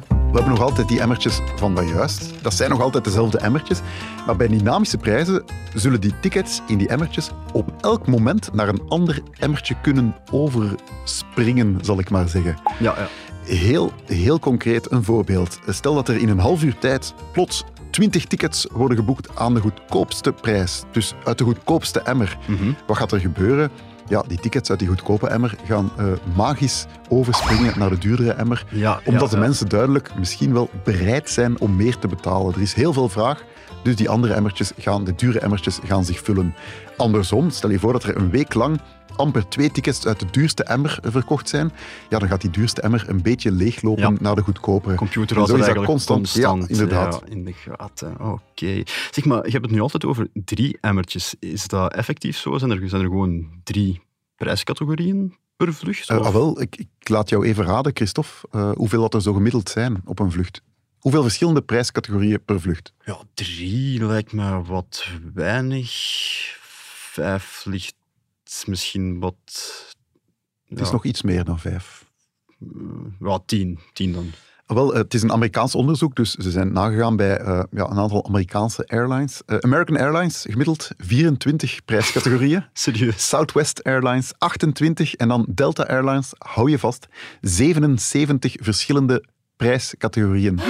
We 0.07 0.37
hebben 0.37 0.55
nog 0.55 0.63
altijd 0.63 0.89
die 0.89 1.01
emmertjes 1.01 1.41
van 1.57 1.75
dat 1.75 1.89
juist. 1.89 2.43
Dat 2.43 2.55
zijn 2.55 2.71
nog 2.71 2.81
altijd 2.81 3.05
dezelfde 3.05 3.39
emmertjes. 3.39 3.81
Maar 4.27 4.37
bij 4.37 4.49
dynamische 4.49 4.97
prijzen 4.97 5.45
zullen 5.75 6.01
die 6.01 6.21
tickets 6.21 6.61
in 6.67 6.79
die 6.79 6.89
emmertjes 6.89 7.31
op 7.53 7.73
elk 7.81 8.07
moment 8.07 8.53
naar 8.53 8.69
een 8.69 8.83
ander 8.89 9.23
emmertje 9.39 9.77
kunnen 9.83 10.17
overspringen, 10.31 11.79
zal 11.81 11.99
ik 11.99 12.11
maar 12.11 12.29
zeggen. 12.29 12.57
Ja, 12.79 12.95
ja. 12.99 13.09
Heel, 13.45 13.93
heel 14.07 14.39
concreet 14.39 14.91
een 14.91 15.05
voorbeeld. 15.05 15.59
Stel 15.69 15.95
dat 15.95 16.09
er 16.09 16.17
in 16.17 16.29
een 16.29 16.39
half 16.39 16.63
uur 16.63 16.79
tijd 16.79 17.15
plots 17.33 17.65
20 17.91 18.25
tickets 18.25 18.67
worden 18.73 18.97
geboekt 18.97 19.37
aan 19.37 19.55
de 19.55 19.61
goedkoopste 19.61 20.33
prijs. 20.33 20.83
Dus 20.93 21.15
uit 21.25 21.39
de 21.39 21.45
goedkoopste 21.45 22.01
emmer. 22.01 22.39
Mhm. 22.47 22.73
Wat 22.87 22.97
gaat 22.97 23.13
er 23.13 23.21
gebeuren? 23.21 23.71
Ja, 24.11 24.25
die 24.27 24.39
tickets 24.39 24.71
uit 24.71 24.79
die 24.79 24.89
goedkope 24.89 25.29
emmer 25.29 25.55
gaan 25.67 25.91
eh, 25.97 26.05
magisch 26.37 26.87
overspringen 27.09 27.79
naar 27.79 27.91
de 27.91 27.99
duurdere 27.99 28.33
emmer. 28.33 28.65
Ja, 28.71 29.01
Omdat 29.05 29.31
ja, 29.31 29.35
de 29.35 29.41
mensen 29.41 29.69
duidelijk 29.69 30.11
misschien 30.19 30.53
wel 30.53 30.71
bereid 30.85 31.31
zijn 31.31 31.61
om 31.61 31.77
meer 31.77 31.99
te 31.99 32.09
betalen. 32.09 32.55
Er 32.55 32.61
is 32.61 32.75
heel 32.75 32.93
veel 32.93 33.09
vraag, 33.09 33.45
dus 33.83 33.97
die 33.97 34.09
andere 34.09 34.33
emmertjes 34.35 34.73
gaan, 34.79 35.05
de 35.05 35.15
dure 35.15 35.39
emmertjes, 35.39 35.79
gaan 35.85 36.05
zich 36.05 36.21
vullen. 36.21 36.55
Andersom, 36.97 37.51
stel 37.51 37.71
je 37.71 37.79
voor 37.79 37.93
dat 37.93 38.05
er 38.05 38.17
een 38.17 38.31
week 38.31 38.55
lang 38.55 38.81
amper 39.17 39.49
twee 39.49 39.71
tickets 39.71 40.07
uit 40.07 40.21
de 40.21 40.27
duurste 40.31 40.65
emmer 40.65 40.99
verkocht 41.03 41.49
zijn. 41.49 41.73
Ja, 42.09 42.19
dan 42.19 42.29
gaat 42.29 42.41
die 42.41 42.51
duurste 42.51 42.81
emmer 42.81 43.05
een 43.09 43.23
beetje 43.23 43.53
leeglopen 43.53 44.03
Ja. 44.03 44.21
naar 44.21 44.35
de 44.35 44.43
goedkopere. 44.43 44.95
Computer 44.95 45.37
was 45.39 45.49
zo 45.49 45.55
is 45.55 45.61
eigenlijk 45.61 45.91
constant. 45.91 46.19
constant. 46.21 46.63
Ja, 46.63 46.69
inderdaad. 46.69 47.23
ja, 47.27 47.33
in 47.35 47.45
de 47.45 47.53
gaten. 47.53 48.21
Oké. 48.21 48.83
Zeg 49.11 49.25
maar, 49.25 49.45
je 49.47 49.51
hebt 49.51 49.65
het 49.65 49.75
nu 49.75 49.81
altijd 49.81 50.05
over 50.05 50.29
drie 50.33 50.79
emmertjes. 50.81 51.35
Is 51.39 51.67
dat 51.69 51.93
effectief 51.93 52.37
zo? 52.37 52.59
Zijn 52.59 52.71
er, 52.71 52.89
zijn 52.89 53.03
er 53.03 53.09
gewoon 53.09 53.47
drie 53.65 54.01
prijscategorieën 54.37 55.35
per 55.57 55.75
vlucht? 55.75 56.11
Of- 56.11 56.27
ah, 56.27 56.33
wel, 56.33 56.61
ik, 56.61 56.77
ik 56.77 57.09
laat 57.09 57.29
jou 57.29 57.47
even 57.47 57.65
raden, 57.65 57.93
Christophe, 57.95 58.31
eh, 58.51 58.71
hoeveel 58.75 59.01
dat 59.01 59.15
er 59.15 59.23
zo 59.23 59.33
gemiddeld 59.33 59.69
zijn 59.69 60.01
op 60.05 60.19
een 60.19 60.31
vlucht. 60.33 60.63
Hoeveel 61.01 61.23
verschillende 61.23 61.63
prijscategorieën 61.63 62.45
per 62.45 62.61
vlucht? 62.61 62.93
Ja, 63.05 63.19
drie 63.35 64.07
lijkt 64.07 64.33
me 64.33 64.63
wat 64.63 65.07
weinig. 65.35 65.91
Vijf 67.13 67.65
ligt 67.65 67.95
misschien 68.67 69.21
wat 69.21 69.37
Het 70.69 70.81
is 70.81 70.91
nog 70.91 71.05
iets 71.05 71.23
meer 71.23 71.45
dan 71.45 71.59
vijf. 71.59 72.05
Ja, 73.21 73.39
tien. 73.47 73.79
Tien 73.93 74.13
dan. 74.13 74.31
Wel, 74.67 74.93
eh, 74.93 74.99
het 74.99 75.15
is 75.15 75.23
een 75.23 75.33
Amerikaans 75.33 75.75
onderzoek, 75.75 76.17
dus 76.17 76.35
ze 76.35 76.51
zijn 76.51 76.73
nagegaan 76.73 77.17
bij 77.17 77.37
eh, 77.39 77.63
ja, 77.71 77.91
een 77.91 77.99
aantal 77.99 78.27
Amerikaanse 78.27 78.87
airlines. 78.87 79.43
Eh, 79.47 79.59
American 79.59 79.97
Airlines, 79.97 80.47
gemiddeld 80.49 80.91
24 80.97 81.85
prijscategorieën. 81.85 82.65
Serieus. 82.73 83.29
Southwest 83.29 83.85
Airlines 83.85 84.33
28 84.39 85.15
en 85.15 85.29
dan 85.29 85.47
Delta 85.49 85.83
Airlines, 85.83 86.33
hou 86.39 86.71
je 86.71 86.79
vast, 86.79 87.09
77 87.41 88.55
verschillende 88.61 89.25
prijscategorieën. 89.57 90.61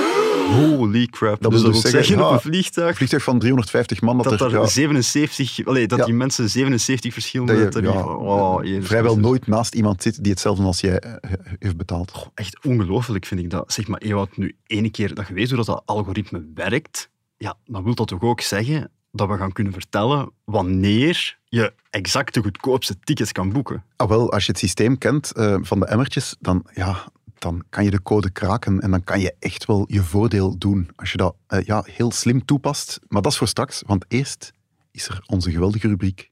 Holy 0.51 1.07
crap. 1.07 1.43
Dat 1.43 1.51
dus 1.51 1.63
wil 1.63 1.73
dat 1.73 1.83
dus 1.83 1.93
wil 1.93 2.03
zeggen, 2.03 2.25
ja, 2.25 2.33
een 2.33 2.41
vliegtuig 2.41 2.89
Een 2.89 2.97
vliegtuig 2.97 3.23
van 3.23 3.39
350 3.39 4.01
man, 4.01 4.17
dat, 4.17 4.25
dat 4.25 4.41
er 4.41 4.55
er 4.55 4.61
ja, 4.61 4.67
77... 4.67 5.67
Allee, 5.67 5.87
dat 5.87 5.99
Ja. 5.99 6.05
die 6.05 6.15
mensen 6.15 6.51
77 6.51 7.13
verschillende 7.13 7.53
dat 7.53 7.63
je 7.63 7.69
tarieven... 7.69 8.65
Jezus 8.65 8.87
vrijwel 8.87 9.11
Christus. 9.11 9.31
nooit 9.31 9.47
naast 9.47 9.75
iemand 9.75 10.03
zit 10.03 10.23
die 10.23 10.33
hetzelfde 10.33 10.63
als 10.63 10.81
jij 10.81 10.99
eh, 10.99 11.33
heeft 11.59 11.77
betaald. 11.77 12.31
Echt 12.35 12.65
ongelooflijk 12.65 13.27
vind 13.27 13.41
ik 13.41 13.51
dat. 13.51 13.73
Zeg 13.73 13.89
maar, 13.89 14.01
Ewout, 14.01 14.37
nu 14.37 14.57
ene 14.67 14.91
keer 14.91 15.15
dat 15.15 15.29
je 15.29 15.35
weet 15.35 15.49
hoe 15.49 15.57
dat, 15.57 15.67
dat 15.67 15.83
algoritme 15.85 16.45
werkt, 16.55 17.11
ja, 17.37 17.57
dan 17.65 17.85
wil 17.85 17.95
dat 17.95 18.09
toch 18.09 18.23
ook 18.23 18.41
zeggen 18.41 18.91
dat 19.13 19.29
we 19.29 19.37
gaan 19.37 19.53
kunnen 19.53 19.73
vertellen 19.73 20.31
wanneer 20.45 21.39
je 21.45 21.73
exact 21.91 22.35
de 22.35 22.43
goedkoopste 22.43 22.99
tickets 23.01 23.33
kan 23.33 23.53
boeken. 23.53 23.85
Ah, 23.97 24.09
wel, 24.09 24.33
als 24.33 24.45
je 24.45 24.51
het 24.51 24.61
systeem 24.61 24.99
kent 24.99 25.33
eh, 25.33 25.57
van 25.61 25.81
de 25.81 25.87
emmertjes, 25.87 26.37
dan, 26.41 26.67
ja, 26.75 27.05
dan 27.41 27.65
kan 27.69 27.85
je 27.85 27.91
de 27.91 28.03
code 28.03 28.31
kraken 28.31 28.81
en 28.81 28.91
dan 28.91 29.05
kan 29.05 29.21
je 29.21 29.35
echt 29.39 29.65
wel 29.65 29.85
je 29.89 30.03
voordeel 30.03 30.59
doen. 30.59 30.91
Als 30.97 31.11
je 31.11 31.17
dat 31.17 31.35
eh, 31.47 31.65
ja, 31.65 31.85
heel 31.87 32.13
slim 32.13 32.45
toepast. 32.45 33.01
Maar 33.09 33.23
dat 33.23 33.33
is 33.33 33.39
voor 33.39 33.49
straks, 33.49 33.83
want 33.87 34.05
eerst 34.09 34.53
is 34.91 35.09
er 35.09 35.25
onze 35.27 35.51
geweldige 35.51 35.89
rubriek. 35.89 36.31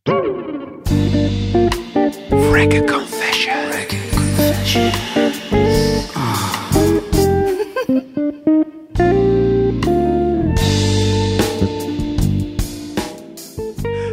Wreck 2.51 2.87
Confession. 2.87 3.69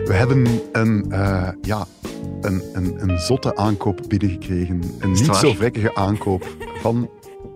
We 0.06 0.14
hebben 0.14 0.62
een, 0.72 1.12
eh, 1.12 1.50
ja, 1.62 1.88
een, 2.46 2.62
een, 2.74 3.10
een 3.10 3.20
zotte 3.20 3.56
aankoop 3.56 4.02
binnengekregen. 4.08 4.82
Een 5.00 5.12
niet 5.12 5.36
zo 5.36 5.54
vrekkige 5.54 5.96
aankoop 5.96 6.56
van 6.82 7.10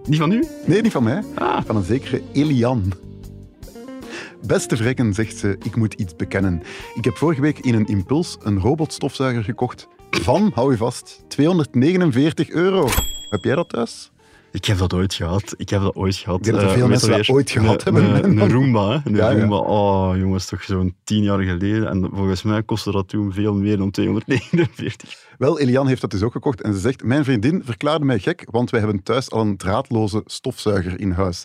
Niet 0.06 0.20
van 0.20 0.32
u? 0.32 0.46
Nee, 0.66 0.82
niet 0.82 0.92
van 0.92 1.04
mij. 1.04 1.24
Ah. 1.36 1.64
Van 1.66 1.76
een 1.76 1.84
zekere 1.84 2.22
Elian. 2.34 2.94
Beste 4.48 4.78
vrekken, 4.78 5.14
zegt 5.14 5.38
ze, 5.38 5.58
ik 5.64 5.76
moet 5.76 5.94
iets 5.94 6.16
bekennen. 6.16 6.62
Ik 6.94 7.04
heb 7.04 7.18
vorige 7.18 7.42
week 7.42 7.60
in 7.60 7.74
een 7.74 7.86
impuls 7.86 8.38
een 8.44 8.60
robotstofzuiger 8.60 9.44
gekocht 9.44 9.88
van, 10.10 10.52
hou 10.54 10.72
je 10.72 10.78
vast, 10.78 11.24
249 11.28 12.50
euro. 12.50 12.88
Heb 13.30 13.44
jij 13.44 13.56
dat 13.56 13.70
thuis? 13.70 14.12
Ik 14.52 14.66
heb 14.66 14.78
dat 14.78 14.94
ooit 14.94 15.14
gehad. 15.14 15.54
Ik 15.58 15.70
heb 15.70 15.82
dat 15.82 15.96
ooit 15.96 16.16
gehad. 16.16 16.38
Ik 16.38 16.44
denk 16.44 16.60
dat 16.60 16.72
veel 16.72 16.88
mensen 16.88 17.10
dat 17.10 17.30
ooit 17.30 17.52
gehad 17.52 17.86
een- 17.86 17.94
hebben. 17.96 18.24
Een, 18.24 18.38
een 18.38 18.52
Roomba, 18.52 18.90
hè. 18.90 19.00
Een 19.04 19.16
Ja, 19.16 19.30
ja. 19.30 19.40
Roomba. 19.40 19.56
Oh, 19.58 20.18
jongens, 20.18 20.46
toch 20.46 20.64
zo'n 20.64 20.96
tien 21.04 21.24
jaar 21.24 21.40
geleden. 21.42 21.88
En 21.90 22.10
volgens 22.14 22.44
mij 22.44 22.64
kostte 22.64 22.92
dat 22.92 23.08
toen 23.08 23.34
veel 23.34 23.54
meer 23.54 23.78
dan 23.78 23.92
249. 23.92 25.28
Wel, 25.38 25.60
Elian 25.60 25.88
heeft 25.88 26.02
dat 26.02 26.12
dus 26.12 26.22
ook 26.22 26.32
gekocht 26.32 26.62
en 26.62 26.74
ze 26.74 26.80
zegt, 26.80 27.04
mijn 27.04 27.24
vriendin 27.24 27.62
verklaarde 27.66 28.06
mij 28.06 28.20
gek, 28.20 28.48
want 28.52 28.70
wij 28.70 28.80
hebben 28.80 29.04
thuis 29.04 29.32
al 29.32 29.42
een 29.42 29.58
draadloze 29.58 30.22
stofzuiger 30.26 31.00
in 31.00 31.12
huis. 31.12 31.44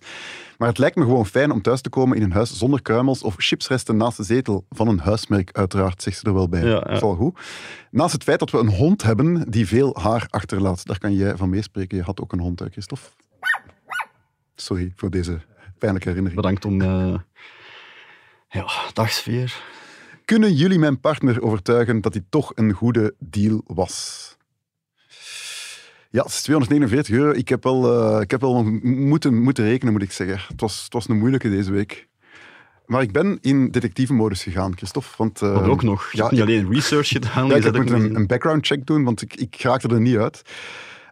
Maar 0.65 0.73
het 0.73 0.83
lijkt 0.83 0.97
me 0.97 1.05
gewoon 1.05 1.27
fijn 1.27 1.51
om 1.51 1.63
thuis 1.63 1.81
te 1.81 1.89
komen 1.89 2.17
in 2.17 2.23
een 2.23 2.33
huis 2.33 2.59
zonder 2.59 2.83
kruimels 2.83 3.23
of 3.23 3.35
chipsresten 3.39 3.97
naast 3.97 4.17
de 4.17 4.23
zetel. 4.23 4.67
Van 4.71 4.89
een 4.89 4.99
huismerk 4.99 5.53
uiteraard, 5.53 6.03
zegt 6.03 6.19
ze 6.19 6.27
er 6.27 6.35
wel 6.35 6.49
bij. 6.49 6.61
Ja, 6.61 6.69
ja. 6.69 6.81
Dat 6.81 6.91
is 6.93 7.01
wel 7.01 7.15
goed. 7.15 7.39
Naast 7.91 8.13
het 8.13 8.23
feit 8.23 8.39
dat 8.39 8.51
we 8.51 8.59
een 8.59 8.69
hond 8.69 9.03
hebben 9.03 9.51
die 9.51 9.67
veel 9.67 9.97
haar 10.01 10.27
achterlaat. 10.31 10.87
Daar 10.87 10.99
kan 10.99 11.15
jij 11.15 11.37
van 11.37 11.49
meespreken. 11.49 11.97
Je 11.97 12.03
had 12.03 12.21
ook 12.21 12.33
een 12.33 12.41
hond, 12.41 12.59
hè, 12.59 12.69
Christophe? 12.71 13.05
Sorry 14.55 14.93
voor 14.97 15.11
deze 15.11 15.41
pijnlijke 15.79 16.09
herinnering. 16.09 16.43
Bedankt 16.43 16.65
om... 16.65 16.81
eh 16.81 17.15
Ja, 18.49 18.67
dagsfeer. 18.93 19.63
Kunnen 20.25 20.55
jullie 20.55 20.79
mijn 20.79 21.01
partner 21.01 21.43
overtuigen 21.43 22.01
dat 22.01 22.13
dit 22.13 22.25
toch 22.29 22.53
een 22.55 22.73
goede 22.73 23.15
deal 23.19 23.63
was? 23.67 24.37
Ja, 26.15 26.23
het 26.23 26.31
is 26.31 26.43
249 26.43 27.15
euro. 27.15 27.31
Ik 27.31 27.49
heb 27.49 27.63
wel, 27.63 27.93
eh, 27.93 28.21
ik 28.21 28.31
heb 28.31 28.41
wel 28.41 28.65
moeten, 28.83 29.43
moeten 29.43 29.65
rekenen, 29.65 29.93
moet 29.93 30.03
ik 30.03 30.13
zeggen. 30.13 30.41
Het 30.49 30.61
was, 30.61 30.83
het 30.85 30.93
was 30.93 31.09
een 31.09 31.19
moeilijke 31.19 31.51
deze 31.51 31.73
week. 31.73 32.09
Maar 32.87 33.03
ik 33.03 33.13
ben 33.13 33.39
in 33.41 33.71
detectivemodus 33.71 34.43
gegaan, 34.43 34.77
Christophe. 34.77 35.09
Want, 35.17 35.43
eh, 35.43 35.55
Dat 35.55 35.67
ook 35.67 35.83
nog. 35.83 36.11
Je 36.11 36.17
ja, 36.17 36.23
hebt 36.23 36.35
niet 36.37 36.43
alleen 36.43 36.73
research 36.73 37.09
gedaan, 37.09 37.47
ja, 37.47 37.55
ik 37.55 37.73
nog 37.73 37.91
een, 37.91 38.15
een 38.15 38.27
background 38.27 38.67
check 38.67 38.87
doen, 38.87 39.05
want 39.05 39.23
ik, 39.23 39.35
ik 39.35 39.61
raakte 39.61 39.89
er 39.89 40.01
niet 40.01 40.17
uit. 40.17 40.43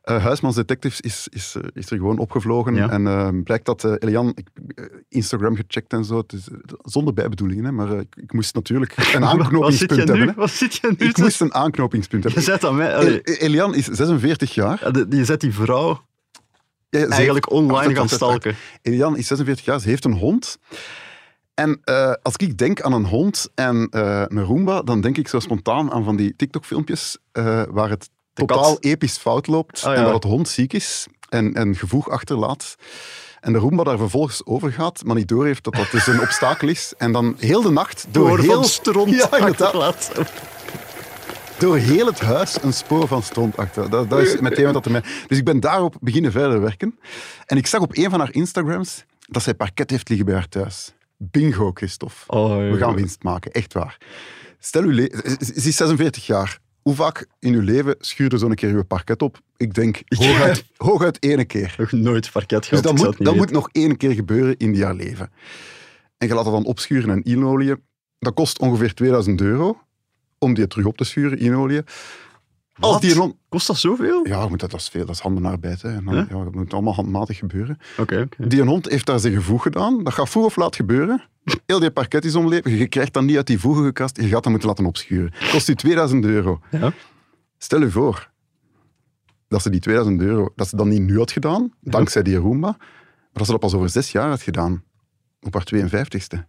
Eh 0.03 0.23
Huismans 0.25 0.55
Detectives 0.57 1.01
is, 1.01 1.29
is, 1.31 1.55
eh, 1.57 1.63
is 1.73 1.91
er 1.91 1.97
gewoon 1.97 2.19
opgevlogen. 2.19 2.75
Ja. 2.75 2.91
En 2.91 3.07
eh, 3.07 3.29
blijkt 3.45 3.65
dat 3.65 3.85
eh, 3.85 3.93
Elian, 3.99 4.33
ik, 4.35 4.49
Instagram 5.09 5.57
gecheckt 5.57 5.93
en 5.93 6.05
zo, 6.05 6.17
het 6.17 6.33
is, 6.33 6.49
zonder 6.83 7.15
bijbedoelingen, 7.15 7.65
hè, 7.65 7.73
maar 7.73 7.99
ik, 7.99 8.17
ik 8.17 8.33
moest 8.33 8.55
natuurlijk 8.55 8.97
een 9.15 9.25
aanknopingspunt 9.25 9.91
je 9.91 9.97
nu? 9.97 10.07
hebben. 10.07 10.29
hè. 10.29 10.35
Wat 10.35 10.51
zit 10.51 10.75
je 10.75 10.95
nu? 10.99 11.07
Ik 11.09 11.17
moest 11.19 11.41
een 11.41 11.55
aanknopingspunt 11.55 12.23
Je 12.23 12.29
hebben. 12.29 12.47
zet 12.47 12.65
aan 12.65 12.77
mij... 12.77 12.93
El- 12.93 13.21
Elian 13.23 13.75
is 13.75 13.85
46 13.87 14.55
jaar. 14.55 14.91
ja, 14.93 15.05
je 15.11 15.25
zet 15.25 15.41
die 15.41 15.55
vrouw 15.55 16.05
Ja, 16.89 17.01
ze 17.01 17.07
eigenlijk 17.07 17.51
online 17.51 17.95
gaan 17.95 18.09
stalken. 18.09 18.55
Elian 18.83 19.17
is 19.17 19.27
46 19.27 19.65
jaar, 19.65 19.81
ze 19.81 19.89
heeft 19.89 20.05
een 20.05 20.13
hond. 20.17 20.59
En 21.55 21.81
als 22.23 22.37
ik 22.37 22.59
denk 22.59 22.81
aan 22.81 22.93
een 22.93 23.07
hond 23.07 23.49
en 23.55 23.89
een 23.91 24.43
Roomba, 24.45 24.83
dan 24.83 25.01
denk 25.01 25.17
ik 25.19 25.29
zo 25.29 25.41
spontaan 25.41 25.93
aan 25.93 26.05
van 26.05 26.17
die 26.17 26.37
TikTok-filmpjes 26.37 27.19
waar 27.71 27.91
het 27.91 28.11
Kat. 28.35 28.49
totaal 28.49 28.77
episch 28.81 29.17
fout 29.17 29.47
loopt 29.47 29.85
Ah, 29.85 29.93
ja. 29.93 29.99
en 29.99 30.05
waar 30.05 30.15
het 30.15 30.25
hond 30.25 30.49
ziek 30.49 30.73
is 30.73 31.07
en, 31.29 31.55
en 31.55 31.77
gevoeg 31.77 32.09
achterlaat. 32.11 32.75
En 33.41 33.53
de 33.53 33.59
Roomba 33.59 33.85
daar 33.85 33.99
vervolgens 33.99 34.47
over 34.47 34.73
gaat, 34.73 35.05
maar 35.05 35.17
niet 35.17 35.29
doorheeft 35.29 35.65
dat 35.65 35.75
dat 35.75 35.91
dus 35.91 36.07
een 36.07 36.21
obstakel 36.27 36.69
is. 36.69 36.93
En 36.99 37.13
dan 37.13 37.35
heel 37.39 37.63
de 37.63 37.71
nacht 37.71 38.07
door, 38.11 38.29
Door 38.29 38.39
heel, 38.39 38.65
stront 38.65 39.11
Ja, 39.31 39.37
inderdaad. 39.37 40.13
door 41.59 41.77
heel 41.77 42.07
het 42.07 42.21
huis 42.21 42.63
een 42.63 42.73
spoor 42.73 43.09
van 43.09 43.23
stront 43.23 43.57
achter. 43.57 43.91
Dat, 43.91 44.11
dat 44.11 44.19
is 44.19 44.41
meteen 44.41 44.65
wat 44.65 44.73
dat 44.75 44.85
er 44.85 44.91
mij... 44.91 45.03
Dus 45.27 45.39
ik 45.39 45.45
ben 45.45 45.61
daarop 45.61 45.95
beginnen 46.01 46.33
verder 46.33 46.61
werken. 46.61 46.99
En 47.47 47.57
ik 47.57 47.67
zag 47.67 47.81
op 47.81 47.97
een 47.97 48.11
van 48.11 48.19
haar 48.19 48.33
Instagrams 48.33 49.05
dat 49.21 49.43
zij 49.43 49.55
parket 49.55 49.91
heeft 49.91 50.09
liggen 50.09 50.27
bij 50.27 50.35
haar 50.35 50.49
thuis. 50.49 50.93
Bingo, 51.17 51.71
Christophe. 51.75 52.15
Oh, 52.27 52.57
We 52.71 52.77
gaan 52.79 52.95
winst 52.95 53.23
maken, 53.23 53.53
echt 53.53 53.73
waar. 53.73 53.97
Stel 54.59 54.83
u, 54.83 54.95
ze 54.95 55.53
is 55.55 55.77
46 55.77 56.27
jaar. 56.27 56.59
Hoe 56.83 56.95
vaak 56.95 57.27
in 57.39 57.55
uw 57.55 57.61
leven 57.61 57.95
schuurde 57.99 58.39
zo'n 58.39 58.55
keer 58.55 58.75
uw 58.75 58.85
parket 58.85 59.23
op? 59.23 59.41
Ik 59.57 59.75
denk 59.75 60.03
hooguit, 60.09 60.65
hooguit 60.77 61.19
één 61.19 61.47
keer. 61.47 61.75
Nog 61.79 61.93
nooit 61.93 62.31
parket 62.33 62.59
Dus 62.59 62.69
gehad. 62.69 62.85
dat 62.85 62.95
moet, 63.07 63.25
dat 63.25 63.37
moet 63.37 63.51
nog 63.51 63.69
één 63.73 63.97
keer 63.97 64.13
gebeuren 64.13 64.57
in 64.57 64.83
haar 64.83 64.95
leven. 64.95 65.31
En 66.19 66.29
je 66.29 66.35
laat 66.35 66.45
dat 66.45 66.53
dan 66.53 66.65
opschuren 66.65 67.11
en 67.11 67.29
inolie. 67.29 67.75
Dat 68.19 68.35
kost 68.35 68.59
ongeveer 68.59 68.95
2000 68.95 69.41
euro 69.41 69.81
om 70.39 70.55
die 70.55 70.67
terug 70.67 70.87
op 70.87 70.97
te 70.97 71.05
schuren, 71.05 71.45
inolie. 71.45 71.83
Als 72.81 73.01
die 73.01 73.35
Kost 73.49 73.67
dat 73.67 73.77
zoveel? 73.77 74.27
ja, 74.27 74.49
moet 74.49 74.61
dat, 74.61 74.71
dat 74.71 74.81
is 74.81 74.89
veel, 74.89 75.07
dat 75.07 75.15
is 75.15 75.21
handenarbeid. 75.21 75.83
Hè. 75.83 75.89
En 75.95 76.05
dan, 76.05 76.15
Huh? 76.15 76.25
ja, 76.31 76.45
dat 76.45 76.55
moet 76.55 76.73
allemaal 76.73 76.95
handmatig 76.95 77.39
gebeuren. 77.39 77.79
Oké, 77.99 78.21
oké. 78.21 78.49
Die 78.49 78.63
hond 78.63 78.89
heeft 78.89 79.07
daar 79.07 79.19
zijn 79.21 79.33
gevoeg 79.35 79.63
gedaan. 79.63 80.05
Dat 80.05 80.13
gaat 80.13 80.29
vroeg 80.29 80.45
of 80.45 80.57
laat 80.57 80.77
gebeuren. 80.77 81.23
Heel 81.67 81.79
die 81.81 81.91
parket 81.91 82.25
is 82.25 82.35
omleven. 82.35 82.71
Je 82.77 82.87
krijgt 82.87 83.13
dat 83.13 83.23
niet 83.23 83.37
uit 83.37 83.47
die 83.47 83.59
voegen 83.61 83.85
gekrast. 83.85 84.17
Je 84.17 84.29
gaat 84.29 84.43
dat 84.43 84.51
moeten 84.51 84.69
laten 84.69 84.85
opschuren. 84.87 85.33
Kost 85.51 85.69
u 85.69 85.75
2000 85.75 86.25
euro. 86.25 86.61
Ja. 86.71 86.93
Stel 87.59 87.83
u 87.83 87.91
voor 87.91 88.31
dat 89.49 89.63
ze 89.63 89.71
die 89.71 89.81
2000 89.81 90.21
euro, 90.21 90.53
dat 90.57 90.69
ze 90.69 90.77
dat 90.77 90.87
niet 90.87 91.03
nu 91.03 91.19
had 91.19 91.33
gedaan, 91.33 91.73
dankzij 91.81 92.23
die 92.23 92.37
Roomba, 92.37 92.77
maar 92.79 92.79
dat 93.33 93.45
ze 93.45 93.51
dat 93.53 93.61
pas 93.61 93.75
over 93.75 93.89
zes 93.89 94.13
jaar 94.13 94.29
had 94.29 94.43
gedaan, 94.43 94.83
op 95.41 95.55
haar 95.55 95.65
52ste. 95.75 96.47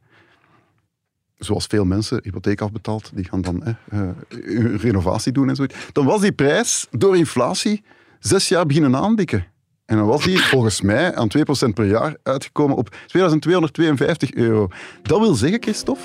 Zoals 1.44 1.66
veel 1.66 1.86
mensen 1.86 2.20
hypotheek 2.24 2.62
afbetaald, 2.62 3.12
die 3.14 3.26
gaan 3.26 3.42
dan 3.42 3.64
eh, 3.64 3.74
eh, 3.90 4.76
renovatie 4.82 5.32
doen 5.32 5.50
en 5.50 5.56
zoiets. 5.56 5.76
Dan 5.92 6.06
was 6.06 6.22
die 6.22 6.32
prijs 6.32 6.88
door 6.92 7.18
inflatie 7.18 7.84
zes 8.20 8.48
jaar 8.48 8.66
beginnen 8.66 8.96
aandikken. 8.96 9.46
En 9.86 9.98
dan 9.98 10.08
was 10.08 10.24
die 10.24 10.40
volgens 10.40 10.82
mij 10.82 11.16
aan 11.16 11.28
2% 11.28 11.74
per 11.74 11.86
jaar 11.86 12.16
uitgekomen 12.24 12.76
op 12.78 12.90
2252 13.08 14.34
euro. 14.34 14.68
Dat 15.02 15.20
wil 15.20 15.34
zeggen, 15.34 15.62
Christophe, 15.62 16.04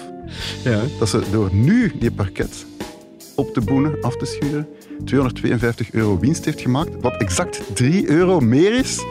Ja. 0.64 0.82
dat 0.98 1.08
ze 1.08 1.22
door 1.30 1.54
nu 1.54 1.92
die 1.98 2.12
parket 2.12 2.66
op 3.34 3.52
te 3.54 3.60
boenen, 3.60 4.02
af 4.02 4.16
te 4.16 4.24
schuren, 4.24 4.68
252 5.04 5.92
euro 5.92 6.18
winst 6.18 6.44
heeft 6.44 6.60
gemaakt, 6.60 7.00
wat 7.00 7.16
exact 7.16 7.60
3 7.74 8.08
euro 8.10 8.40
meer 8.40 8.74
is 8.74 9.04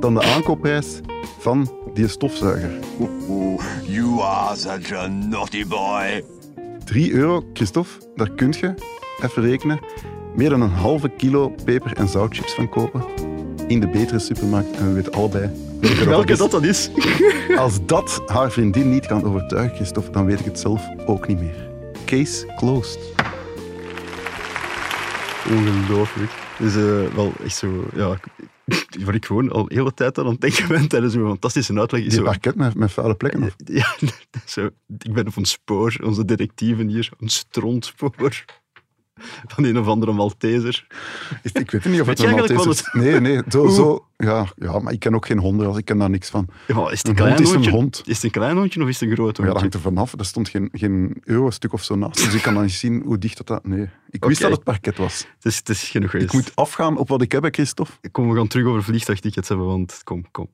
dan 0.00 0.14
de 0.14 0.22
aankoopprijs 0.22 1.00
van 1.38 1.72
die 1.94 2.08
stofzuiger. 2.08 2.70
You 3.82 4.20
are 4.20 4.56
such 4.56 4.92
a 4.92 5.06
naughty 5.06 5.66
boy. 5.66 6.24
3 6.84 7.12
euro, 7.12 7.44
Christophe, 7.52 8.00
daar 8.14 8.30
kun 8.30 8.54
je, 8.60 8.74
even 9.22 9.42
rekenen, 9.42 9.80
meer 10.34 10.50
dan 10.50 10.60
een 10.60 10.70
halve 10.70 11.08
kilo 11.08 11.54
peper- 11.64 11.96
en 11.96 12.08
zoutchips 12.08 12.54
van 12.54 12.68
kopen 12.68 13.04
in 13.66 13.80
de 13.80 13.88
betere 13.88 14.18
supermarkt. 14.18 14.76
En 14.76 14.88
we 14.88 14.92
weten 14.92 15.12
allebei 15.12 15.50
welke 15.80 16.04
Welke 16.04 16.36
dat 16.36 16.50
dan 16.50 16.64
is? 16.64 16.90
Als 17.56 17.86
dat 17.86 18.22
haar 18.26 18.50
vriendin 18.50 18.90
niet 18.90 19.06
kan 19.06 19.24
overtuigen, 19.24 19.76
Christophe, 19.76 20.10
dan 20.10 20.24
weet 20.24 20.38
ik 20.40 20.44
het 20.44 20.58
zelf 20.60 20.88
ook 21.06 21.28
niet 21.28 21.40
meer. 21.40 21.70
Case 22.04 22.46
closed. 22.56 22.98
Ongelooflijk. 25.50 26.30
Dus 26.58 26.76
eh, 26.76 27.14
wel 27.14 27.32
echt 27.44 27.56
zo, 27.56 27.84
ja, 27.94 28.18
waar 29.04 29.14
ik 29.14 29.24
gewoon 29.24 29.50
al 29.50 29.64
hele 29.68 29.94
tijd 29.94 30.18
aan 30.18 30.26
het 30.26 30.40
denken 30.40 30.68
ben 30.68 30.88
tijdens 30.88 31.12
zo'n 31.12 31.28
fantastische 31.28 31.78
uitleg. 31.78 32.00
Is 32.00 32.08
Die 32.08 32.18
zo, 32.18 32.24
parket 32.24 32.54
met, 32.54 32.74
met 32.74 32.92
vuile 32.92 33.14
plekken. 33.14 33.42
Of? 33.42 33.54
ja, 33.64 33.96
zo, 34.46 34.70
ik 34.98 35.12
ben 35.12 35.26
op 35.26 35.36
een 35.36 35.44
spoor, 35.44 35.96
onze 36.02 36.24
detectieven 36.24 36.88
hier, 36.88 37.10
een 37.18 37.28
strontspoor 37.28 38.44
van 39.54 39.64
een 39.64 39.78
of 39.78 39.86
andere 39.86 40.12
Malteser. 40.12 40.86
Ik 41.52 41.70
weet 41.70 41.84
niet 41.84 42.00
of 42.00 42.06
het 42.06 42.18
een 42.18 42.30
Malteser 42.30 42.70
is. 42.70 42.88
Nee, 42.92 43.20
nee. 43.20 43.42
Zo, 43.48 43.68
zo, 43.68 44.06
ja, 44.16 44.46
ja, 44.56 44.78
maar 44.78 44.92
ik 44.92 45.00
ken 45.00 45.14
ook 45.14 45.26
geen 45.26 45.38
honden, 45.38 45.68
dus 45.68 45.76
ik 45.78 45.84
ken 45.84 45.98
daar 45.98 46.10
niks 46.10 46.30
van. 46.30 46.48
Ja, 46.66 46.90
is 46.90 47.02
het 47.02 47.18
een 47.20 47.26
is 47.32 47.38
een 47.48 47.54
hondje? 47.54 47.70
hond. 47.70 48.02
Is 48.06 48.14
het 48.14 48.24
een 48.24 48.30
klein 48.30 48.56
hondje 48.56 48.82
of 48.82 48.88
is 48.88 49.00
het 49.00 49.08
een 49.08 49.14
groot 49.14 49.36
Ja, 49.36 49.42
dat 49.44 49.52
hondje? 49.52 49.60
hangt 49.60 49.74
er 49.74 49.80
vanaf. 49.80 50.12
Er 50.18 50.24
stond 50.24 50.48
geen, 50.48 50.68
geen 50.72 51.20
eurostuk 51.24 51.72
of 51.72 51.84
zo 51.84 51.94
naast, 51.94 52.24
dus 52.24 52.34
ik 52.34 52.42
kan 52.42 52.54
dan 52.54 52.62
niet 52.62 52.72
zien 52.72 53.02
hoe 53.04 53.18
dicht 53.18 53.36
dat... 53.36 53.46
dat 53.46 53.66
nee. 53.66 53.88
Ik 54.10 54.24
wist 54.24 54.40
dat 54.40 54.50
het 54.50 54.64
parket 54.64 54.96
was. 54.96 55.26
Het 55.36 55.44
is, 55.44 55.56
het 55.56 55.68
is 55.68 55.82
genoeg 55.88 56.04
Ik 56.04 56.10
geweest. 56.10 56.32
moet 56.32 56.52
afgaan 56.56 56.96
op 56.96 57.08
wat 57.08 57.22
ik 57.22 57.32
heb, 57.32 57.46
Christophe. 57.50 57.92
Kom, 58.10 58.30
we 58.30 58.36
gaan 58.36 58.46
terug 58.48 58.66
over 58.66 58.82
vliegtuigtickets 58.82 59.48
hebben, 59.48 59.66
want 59.66 60.00
kom, 60.04 60.24
kom. 60.30 60.48